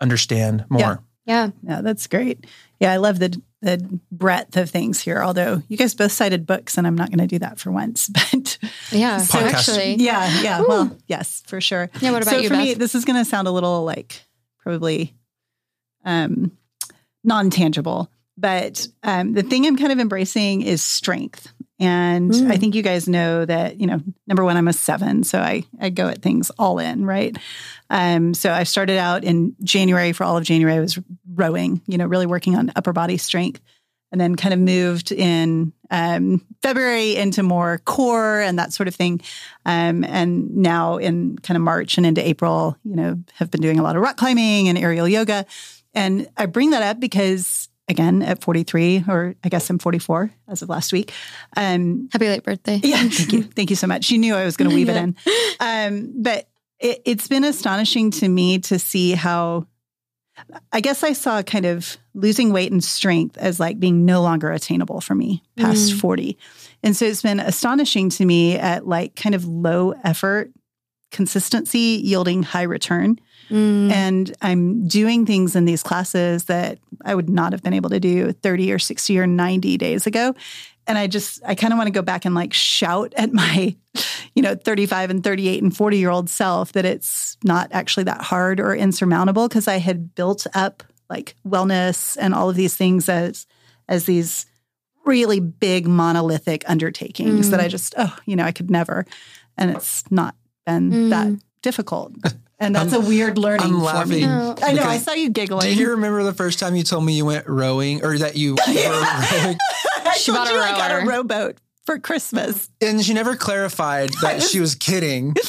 understand 0.00 0.64
more. 0.68 0.80
Yeah. 0.80 0.96
yeah. 1.26 1.50
Yeah, 1.62 1.80
that's 1.82 2.06
great. 2.06 2.46
Yeah, 2.80 2.92
I 2.92 2.96
love 2.96 3.18
the 3.18 3.40
the 3.60 4.00
breadth 4.10 4.56
of 4.56 4.70
things 4.70 5.00
here. 5.00 5.22
Although 5.22 5.62
you 5.68 5.76
guys 5.76 5.94
both 5.94 6.10
cited 6.10 6.46
books, 6.46 6.76
and 6.76 6.86
I'm 6.86 6.96
not 6.96 7.10
going 7.10 7.20
to 7.20 7.28
do 7.28 7.38
that 7.38 7.58
for 7.58 7.70
once. 7.70 8.10
But 8.32 8.58
Yeah. 8.90 9.18
So 9.18 9.38
Podcast. 9.38 9.52
actually, 9.52 9.94
yeah, 9.96 10.42
yeah. 10.42 10.60
Woo. 10.60 10.66
Well, 10.68 10.98
yes, 11.06 11.42
for 11.46 11.60
sure. 11.60 11.88
Yeah, 12.00 12.10
what 12.10 12.22
about 12.22 12.34
so 12.34 12.40
you, 12.40 12.48
for 12.48 12.56
me, 12.56 12.74
this 12.74 12.94
is 12.94 13.04
going 13.04 13.18
to 13.18 13.24
sound 13.24 13.46
a 13.46 13.52
little 13.52 13.84
like 13.84 14.20
probably 14.58 15.14
um, 16.04 16.56
non 17.22 17.50
tangible, 17.50 18.10
but 18.36 18.88
um, 19.04 19.32
the 19.32 19.42
thing 19.44 19.66
I'm 19.66 19.76
kind 19.76 19.92
of 19.92 20.00
embracing 20.00 20.62
is 20.62 20.82
strength. 20.82 21.52
And 21.82 22.30
Mm. 22.30 22.52
I 22.52 22.56
think 22.58 22.76
you 22.76 22.82
guys 22.82 23.08
know 23.08 23.44
that, 23.44 23.80
you 23.80 23.88
know, 23.88 24.00
number 24.28 24.44
one, 24.44 24.56
I'm 24.56 24.68
a 24.68 24.72
seven, 24.72 25.24
so 25.24 25.40
I, 25.40 25.64
I 25.80 25.90
go 25.90 26.06
at 26.06 26.22
things 26.22 26.50
all 26.58 26.78
in, 26.78 27.04
right? 27.04 27.36
Um, 27.90 28.34
so 28.34 28.52
I 28.52 28.62
started 28.62 28.98
out 28.98 29.24
in 29.24 29.56
January 29.64 30.12
for 30.12 30.22
all 30.22 30.36
of 30.36 30.44
January, 30.44 30.76
I 30.76 30.80
was 30.80 30.98
rowing, 31.34 31.82
you 31.86 31.98
know, 31.98 32.06
really 32.06 32.26
working 32.26 32.54
on 32.54 32.72
upper 32.76 32.92
body 32.92 33.16
strength 33.16 33.60
and 34.12 34.20
then 34.20 34.36
kind 34.36 34.54
of 34.54 34.60
moved 34.60 35.10
in 35.10 35.72
um, 35.90 36.46
February 36.62 37.16
into 37.16 37.42
more 37.42 37.78
core 37.78 38.40
and 38.40 38.58
that 38.58 38.72
sort 38.72 38.86
of 38.86 38.94
thing. 38.94 39.20
Um, 39.66 40.04
and 40.04 40.54
now 40.56 40.98
in 40.98 41.36
kind 41.38 41.56
of 41.56 41.62
March 41.62 41.96
and 41.96 42.06
into 42.06 42.26
April, 42.26 42.76
you 42.84 42.94
know, 42.94 43.18
have 43.34 43.50
been 43.50 43.60
doing 43.60 43.78
a 43.78 43.82
lot 43.82 43.96
of 43.96 44.02
rock 44.02 44.16
climbing 44.16 44.68
and 44.68 44.78
aerial 44.78 45.08
yoga. 45.08 45.46
And 45.94 46.28
I 46.36 46.46
bring 46.46 46.70
that 46.70 46.82
up 46.82 47.00
because, 47.00 47.68
again, 47.92 48.22
at 48.22 48.42
43, 48.42 49.04
or 49.08 49.36
I 49.44 49.48
guess 49.48 49.70
I'm 49.70 49.78
44 49.78 50.30
as 50.48 50.62
of 50.62 50.68
last 50.68 50.92
week. 50.92 51.12
Um, 51.56 52.08
happy 52.12 52.28
late 52.28 52.42
birthday. 52.42 52.80
yeah, 52.82 52.96
thank 53.08 53.32
you. 53.32 53.42
Thank 53.56 53.70
you 53.70 53.76
so 53.76 53.86
much. 53.86 54.10
You 54.10 54.18
knew 54.18 54.34
I 54.34 54.44
was 54.44 54.56
going 54.56 54.68
to 54.70 54.74
weave 54.74 54.88
Yeah. 54.88 54.96
it 54.96 55.02
in. 55.04 55.16
Um, 55.60 56.12
but 56.22 56.48
it, 56.80 57.02
it's 57.04 57.28
been 57.28 57.44
astonishing 57.44 58.10
to 58.12 58.28
me 58.28 58.58
to 58.60 58.78
see 58.80 59.12
how, 59.12 59.68
I 60.72 60.80
guess 60.80 61.04
I 61.04 61.12
saw 61.12 61.42
kind 61.42 61.66
of 61.66 61.96
losing 62.14 62.52
weight 62.52 62.72
and 62.72 62.82
strength 62.82 63.36
as 63.38 63.60
like 63.60 63.78
being 63.78 64.04
no 64.04 64.22
longer 64.22 64.50
attainable 64.50 65.00
for 65.00 65.14
me 65.14 65.42
past 65.56 65.92
Mm. 65.92 66.00
40. 66.00 66.38
And 66.82 66.96
so 66.96 67.04
it's 67.04 67.22
been 67.22 67.38
astonishing 67.38 68.08
to 68.10 68.24
me 68.24 68.58
at 68.58 68.86
like 68.88 69.14
kind 69.14 69.34
of 69.36 69.44
low 69.44 69.92
effort 70.02 70.50
consistency 71.10 72.00
yielding 72.02 72.42
high 72.42 72.62
return. 72.62 73.18
Mm. 73.52 73.90
And 73.92 74.36
I'm 74.42 74.88
doing 74.88 75.26
things 75.26 75.54
in 75.54 75.64
these 75.66 75.82
classes 75.82 76.44
that 76.44 76.78
I 77.04 77.14
would 77.14 77.28
not 77.28 77.52
have 77.52 77.62
been 77.62 77.74
able 77.74 77.90
to 77.90 78.00
do 78.00 78.32
30 78.32 78.72
or 78.72 78.78
60 78.78 79.18
or 79.18 79.26
90 79.26 79.76
days 79.76 80.06
ago. 80.06 80.34
And 80.86 80.98
I 80.98 81.06
just, 81.06 81.40
I 81.46 81.54
kind 81.54 81.72
of 81.72 81.76
want 81.76 81.86
to 81.86 81.92
go 81.92 82.02
back 82.02 82.24
and 82.24 82.34
like 82.34 82.52
shout 82.52 83.12
at 83.16 83.32
my, 83.42 83.76
you 84.34 84.42
know, 84.42 84.54
35 84.54 85.10
and 85.10 85.22
38 85.22 85.62
and 85.62 85.76
40 85.76 85.98
year 85.98 86.10
old 86.10 86.28
self 86.30 86.72
that 86.72 86.84
it's 86.84 87.36
not 87.44 87.68
actually 87.72 88.04
that 88.04 88.22
hard 88.22 88.58
or 88.58 88.74
insurmountable 88.74 89.46
because 89.48 89.68
I 89.68 89.76
had 89.78 90.14
built 90.14 90.46
up 90.54 90.82
like 91.10 91.34
wellness 91.46 92.16
and 92.18 92.32
all 92.34 92.48
of 92.48 92.56
these 92.56 92.74
things 92.76 93.08
as 93.08 93.46
as 93.88 94.06
these 94.06 94.46
really 95.04 95.40
big 95.40 95.86
monolithic 95.86 96.64
undertakings 96.70 97.48
Mm. 97.48 97.50
that 97.50 97.60
I 97.60 97.68
just 97.68 97.94
oh 97.98 98.16
you 98.24 98.34
know 98.36 98.44
I 98.44 98.52
could 98.52 98.70
never, 98.70 99.04
and 99.58 99.70
it's 99.70 100.04
not 100.10 100.34
been 100.64 100.90
Mm. 100.90 101.10
that 101.10 101.42
difficult, 101.60 102.12
and 102.62 102.74
that's 102.74 102.92
a 102.92 103.00
weird 103.00 103.38
learning 103.38 103.66
I'm 103.66 103.72
for 103.72 103.76
me. 103.78 103.82
laughing. 103.84 104.20
No. 104.22 104.54
I 104.62 104.72
know 104.72 104.84
I 104.84 104.98
saw 104.98 105.12
you 105.12 105.30
giggling. 105.30 105.74
Do 105.74 105.74
you 105.74 105.90
remember 105.90 106.22
the 106.22 106.32
first 106.32 106.58
time 106.58 106.76
you 106.76 106.84
told 106.84 107.04
me 107.04 107.14
you 107.14 107.24
went 107.26 107.48
rowing 107.48 108.04
or 108.04 108.16
that 108.18 108.36
you 108.36 108.52
were 108.66 108.72
rowing? 108.72 109.58
I 110.04 110.16
She 110.18 110.30
told 110.32 110.46
bought 110.46 110.48
a 110.50 110.54
you 110.54 110.60
I 110.60 110.70
got 110.72 111.02
a 111.02 111.06
rowboat 111.06 111.58
for 111.84 111.98
Christmas. 111.98 112.70
And 112.80 113.04
she 113.04 113.14
never 113.14 113.34
clarified 113.36 114.10
that 114.22 114.42
she 114.42 114.60
was 114.60 114.74
kidding. 114.74 115.34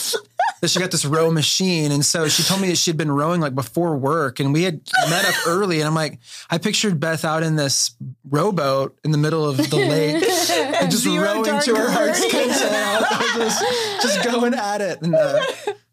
That 0.62 0.70
she 0.70 0.80
got 0.80 0.92
this 0.92 1.04
row 1.04 1.30
machine. 1.30 1.92
And 1.92 2.06
so 2.06 2.30
she 2.30 2.42
told 2.42 2.62
me 2.62 2.70
that 2.70 2.78
she'd 2.78 2.96
been 2.96 3.12
rowing 3.12 3.42
like 3.42 3.54
before 3.54 3.98
work 3.98 4.40
and 4.40 4.54
we 4.54 4.64
had 4.64 4.80
met 5.10 5.26
up 5.26 5.36
early. 5.46 5.80
And 5.80 5.88
I'm 5.88 5.94
like, 5.94 6.20
I 6.50 6.58
pictured 6.58 7.02
Beth 7.02 7.26
out 7.26 7.44
in 7.44 7.58
this 7.58 7.94
rowboat 8.30 8.98
in 9.04 9.12
the 9.12 9.18
middle 9.18 9.46
of 9.48 9.58
the 9.58 9.76
lake 9.76 10.24
and 10.24 10.90
just 10.90 11.04
Zero 11.04 11.22
rowing 11.22 11.62
to 11.64 11.76
her 11.76 11.92
heart's 11.92 12.22
content. 12.32 13.06
just, 13.36 13.62
just 14.04 14.24
going 14.24 14.54
at 14.54 14.80
it. 14.80 15.02
And 15.02 15.14
uh, 15.14 15.42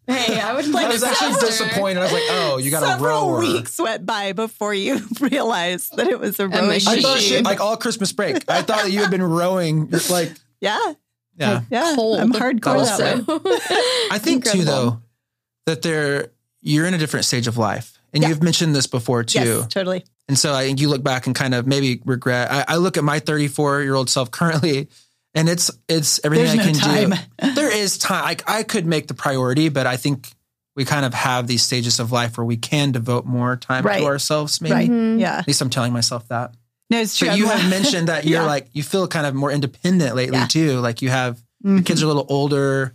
Hey, 0.07 0.39
I 0.39 0.53
would 0.55 0.67
like. 0.67 0.85
I 0.87 0.89
was 0.89 1.03
actually 1.03 1.33
Sister. 1.33 1.63
disappointed. 1.65 1.99
I 1.99 2.03
was 2.03 2.11
like, 2.11 2.23
oh, 2.29 2.57
you 2.57 2.71
got 2.71 2.83
a 2.83 2.87
Several 2.87 3.29
rower. 3.31 3.39
weeks 3.39 3.79
went 3.79 4.05
by 4.05 4.33
before 4.33 4.73
you 4.73 4.99
realized 5.21 5.95
that 5.95 6.07
it 6.07 6.19
was 6.19 6.39
a 6.39 6.47
rowing 6.47 6.67
machine. 6.67 6.99
I 6.99 7.01
thought 7.01 7.19
she, 7.19 7.39
like 7.41 7.59
all 7.61 7.77
Christmas 7.77 8.11
break. 8.11 8.37
I 8.49 8.61
thought 8.63 8.83
that 8.83 8.91
you 8.91 8.99
had 9.01 9.11
been 9.11 9.23
rowing. 9.23 9.89
It's 9.91 10.09
like, 10.09 10.31
yeah, 10.59 10.93
yeah. 11.37 11.61
yeah. 11.69 11.93
Cold. 11.95 12.19
I'm 12.19 12.33
hardcore 12.33 12.83
that 12.85 13.27
way. 13.27 13.59
I 14.11 14.17
think 14.17 14.45
too, 14.45 14.63
though, 14.63 15.01
that 15.67 15.81
there 15.83 16.31
you're 16.61 16.85
in 16.87 16.93
a 16.93 16.97
different 16.97 17.25
stage 17.25 17.47
of 17.47 17.57
life, 17.57 17.97
and 18.13 18.23
Yeah. 18.23 18.29
you've 18.29 18.43
mentioned 18.43 18.75
this 18.75 18.87
before 18.87 19.23
too. 19.23 19.39
Yes, 19.39 19.67
totally. 19.67 20.03
And 20.27 20.37
so 20.37 20.53
I 20.53 20.65
think 20.65 20.79
you 20.81 20.89
look 20.89 21.03
back 21.03 21.25
and 21.27 21.35
kind 21.35 21.53
of 21.53 21.67
maybe 21.67 22.01
regret. 22.05 22.51
I, 22.51 22.65
I 22.67 22.75
look 22.77 22.97
at 22.97 23.03
my 23.03 23.19
34 23.19 23.81
year 23.81 23.95
old 23.95 24.09
self 24.09 24.31
currently, 24.31 24.87
and 25.35 25.47
it's 25.49 25.71
it's 25.87 26.19
everything 26.23 26.57
There's 26.57 26.59
I 26.59 26.71
no 26.71 26.79
can 26.79 27.09
time. 27.09 27.27
do. 27.41 27.51
There 27.53 27.70
is 27.81 27.97
time. 27.97 28.23
Like 28.23 28.43
I 28.49 28.63
could 28.63 28.85
make 28.85 29.07
the 29.07 29.13
priority, 29.13 29.69
but 29.69 29.85
I 29.87 29.97
think 29.97 30.29
we 30.75 30.85
kind 30.85 31.05
of 31.05 31.13
have 31.13 31.47
these 31.47 31.61
stages 31.63 31.99
of 31.99 32.11
life 32.11 32.37
where 32.37 32.45
we 32.45 32.55
can 32.57 32.91
devote 32.91 33.25
more 33.25 33.57
time 33.57 33.83
Right. 33.85 33.99
to 33.99 34.05
ourselves. 34.05 34.61
Maybe 34.61 34.73
Right. 34.73 34.89
Mhm. 34.89 35.19
Yeah. 35.19 35.37
at 35.39 35.47
least 35.47 35.61
I'm 35.61 35.69
telling 35.69 35.91
myself 35.93 36.27
that. 36.29 36.53
No, 36.89 36.99
it's 37.01 37.17
true. 37.17 37.27
But 37.29 37.37
you 37.37 37.47
have 37.47 37.69
mentioned 37.77 38.07
that 38.07 38.25
you're 38.25 38.41
Yeah. 38.41 38.47
like 38.47 38.69
you 38.73 38.83
feel 38.83 39.07
kind 39.07 39.25
of 39.25 39.33
more 39.35 39.51
independent 39.51 40.15
lately 40.15 40.37
Yeah. 40.37 40.47
too. 40.47 40.79
Like 40.79 41.01
you 41.01 41.09
have 41.09 41.41
Mhm. 41.65 41.77
the 41.77 41.83
kids 41.83 42.01
are 42.01 42.05
a 42.05 42.07
little 42.07 42.25
older. 42.29 42.93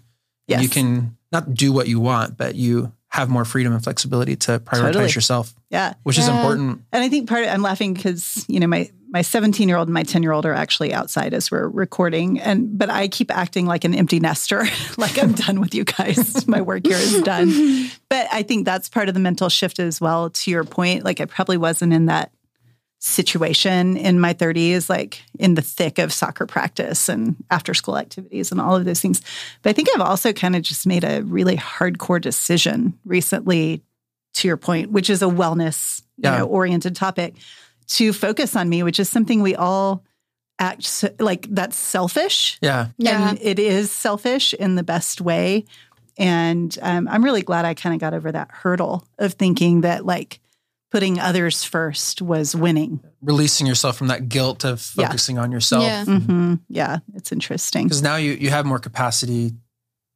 Yes. 0.49 0.57
And 0.57 0.63
you 0.65 0.69
can 0.71 1.17
not 1.33 1.55
do 1.55 1.73
what 1.73 1.89
you 1.89 2.01
want, 2.01 2.37
but 2.37 2.55
you 2.55 2.93
have 3.09 3.29
more 3.29 3.45
freedom 3.45 3.73
and 3.73 3.83
flexibility 3.83 4.37
to 4.37 4.59
prioritize 4.61 4.93
Totally. 4.93 5.11
yourself, 5.13 5.55
Yeah. 5.71 5.95
which 6.03 6.19
is 6.19 6.29
important. 6.29 6.83
And 6.93 7.03
I 7.03 7.09
think 7.09 7.29
part 7.29 7.45
of 7.45 7.51
I'm 7.51 7.63
laughing 7.63 7.95
because, 7.95 8.45
you 8.49 8.61
know, 8.61 8.67
my 8.67 8.91
my 9.09 9.23
17 9.23 9.69
year 9.69 9.77
old 9.77 9.89
and 9.89 9.95
my 9.95 10.03
10 10.03 10.23
year 10.23 10.33
old 10.33 10.45
are 10.47 10.53
actually 10.53 10.93
outside 10.93 11.33
as 11.35 11.51
we're 11.51 11.69
recording. 11.69 12.41
And 12.41 12.79
but 12.79 12.91
I 12.91 13.09
keep 13.09 13.31
acting 13.31 13.67
like 13.67 13.85
an 13.85 13.95
empty 13.95 14.21
nester, 14.21 14.67
like 14.97 15.19
I'm 15.23 15.33
done 15.33 15.61
with 15.61 15.75
you 15.75 15.85
guys. 15.85 16.47
my 16.49 16.61
work 16.61 16.87
here 16.87 16.97
is 16.97 17.23
done. 17.23 17.89
But 18.09 18.27
I 18.33 18.43
think 18.43 18.65
that's 18.65 18.89
part 18.89 19.09
of 19.09 19.15
the 19.15 19.21
mental 19.21 19.49
shift 19.49 19.79
as 19.79 20.01
well, 20.01 20.31
to 20.31 20.51
your 20.51 20.65
point. 20.65 21.05
Like 21.05 21.21
I 21.21 21.25
probably 21.27 21.57
wasn't 21.57 21.93
in 21.93 22.07
that 22.07 22.33
situation 22.99 23.97
in 23.97 24.19
my 24.19 24.35
30s, 24.35 24.89
like 24.89 25.23
in 25.39 25.55
the 25.55 25.63
thick 25.63 25.99
of 25.99 26.13
soccer 26.13 26.47
practice 26.47 27.09
and 27.09 27.37
after 27.51 27.75
school 27.75 27.99
activities 27.99 28.51
and 28.51 28.61
all 28.61 28.75
of 28.75 28.85
those 28.85 29.01
things. 29.01 29.21
But 29.63 29.71
I 29.71 29.73
think 29.75 29.89
I've 29.95 30.01
also 30.01 30.33
kind 30.33 30.57
of 30.57 30.63
just 30.63 30.87
made 30.87 31.05
a 31.05 31.23
really 31.23 31.57
hardcore 31.57 32.21
decision 32.21 32.99
recently, 33.05 33.83
to 34.35 34.49
your 34.49 34.57
point, 34.59 34.91
which 34.91 35.09
is 35.09 35.23
a 35.23 35.27
wellness 35.27 36.03
Yeah. 36.19 36.33
you 36.33 36.39
know, 36.41 36.47
oriented 36.47 36.95
topic, 36.97 37.37
to 37.89 38.13
focus 38.13 38.57
on 38.57 38.69
me, 38.69 38.83
which 38.83 38.99
is 39.01 39.09
something 39.09 39.43
we 39.43 39.55
all 39.55 40.03
act 40.59 40.85
so, 40.85 41.09
like 41.19 41.47
that's 41.51 41.77
selfish. 41.77 42.59
Yeah. 42.63 42.89
Yeah. 42.99 43.29
And 43.31 43.39
it 43.43 43.59
is 43.59 43.91
selfish 43.91 44.55
in 44.55 44.75
the 44.75 44.83
best 44.83 45.21
way. 45.21 45.65
And 46.19 46.77
um, 46.83 47.09
I'm 47.09 47.23
really 47.25 47.43
glad 47.43 47.65
I 47.67 47.75
kind 47.75 47.95
of 47.95 48.01
got 48.01 48.15
over 48.15 48.33
that 48.33 48.51
hurdle 48.51 49.07
of 49.19 49.35
thinking 49.35 49.83
that 49.83 50.07
like 50.07 50.41
putting 50.91 51.21
others 51.21 51.63
first 51.63 52.23
was 52.23 52.57
winning. 52.57 53.01
Releasing 53.21 53.67
yourself 53.67 53.97
from 53.99 54.07
that 54.07 54.29
guilt 54.31 54.65
of 54.65 54.91
Yeah. 54.97 55.07
focusing 55.09 55.37
on 55.39 55.53
yourself. 55.53 55.83
Yeah. 55.83 56.05
hmm 56.07 56.55
Yeah, 56.69 56.99
it's 57.15 57.33
interesting. 57.33 57.85
Because 57.85 58.03
now 58.03 58.17
you, 58.17 58.33
you 58.33 58.49
have 58.51 58.65
more 58.65 58.79
capacity 58.79 59.53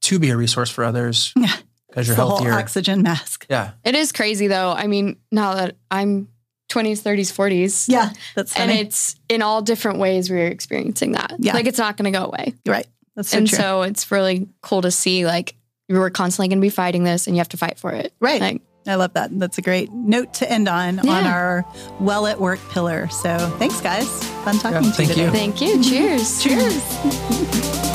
to 0.03 0.19
be 0.19 0.31
a 0.31 0.37
resource 0.39 0.71
for 0.71 0.85
others 0.85 1.35
Yeah. 1.37 1.53
because 1.89 2.07
you're 2.07 2.17
the 2.17 2.23
whole 2.23 2.37
healthier. 2.39 2.55
oxygen 2.55 3.03
mask. 3.03 3.45
yeah. 3.51 3.73
It 3.85 3.95
is 3.95 4.11
crazy 4.13 4.47
though. 4.47 4.71
I 4.73 4.87
mean, 4.87 5.19
now 5.31 5.53
that 5.57 5.77
I'm 5.91 6.29
20s, 6.71 7.03
30s, 7.03 7.33
40s. 7.33 7.87
Yeah, 7.89 8.11
that's 8.35 8.57
And 8.57 8.71
it's 8.71 9.17
in 9.29 9.43
all 9.43 9.61
different 9.61 9.99
ways 9.99 10.31
we're 10.31 10.47
experiencing 10.47 11.13
that. 11.13 11.35
Yeah. 11.39 11.53
Like 11.55 11.67
it's 11.67 11.79
not 11.79 11.97
going 11.97 12.11
to 12.13 12.19
go 12.19 12.25
away. 12.25 12.55
Right. 12.67 12.87
That's 13.17 13.29
so 13.31 13.39
and 13.39 13.49
true. 13.49 13.59
so 13.59 13.83
it's 13.83 14.11
really 14.11 14.49
cool 14.63 14.83
to 14.83 14.91
see 14.91 15.27
like 15.27 15.55
we're 15.89 16.09
constantly 16.11 16.49
going 16.49 16.59
to 16.61 16.63
be 16.65 16.71
fighting 16.71 17.03
this 17.05 17.27
and 17.27 17.35
you 17.37 17.41
have 17.41 17.49
to 17.51 17.57
fight 17.57 17.79
for 17.79 17.91
it. 17.93 18.13
right. 18.21 18.41
Like, 18.41 18.63
I 18.87 18.95
love 18.95 19.13
that. 19.13 19.39
That's 19.39 19.59
a 19.59 19.63
great 19.63 19.93
note 19.93 20.33
to 20.35 20.51
end 20.51 20.67
on 20.67 21.01
on 21.01 21.27
our 21.27 21.67
well 22.01 22.27
at 22.27 22.41
work 22.41 22.59
pillar. 22.71 23.09
So 23.09 23.37
thanks, 23.59 23.79
guys. 23.83 24.09
Fun 24.45 24.59
talking 24.59 24.85
Yeah, 24.85 24.93
to 24.93 25.03
you 25.03 25.07
thank 25.07 25.09
you. 25.11 25.15
today. 25.27 25.31
thank 25.31 25.61
you. 25.61 25.83
Cheers. 25.83 26.43
Cheers. 26.43 27.87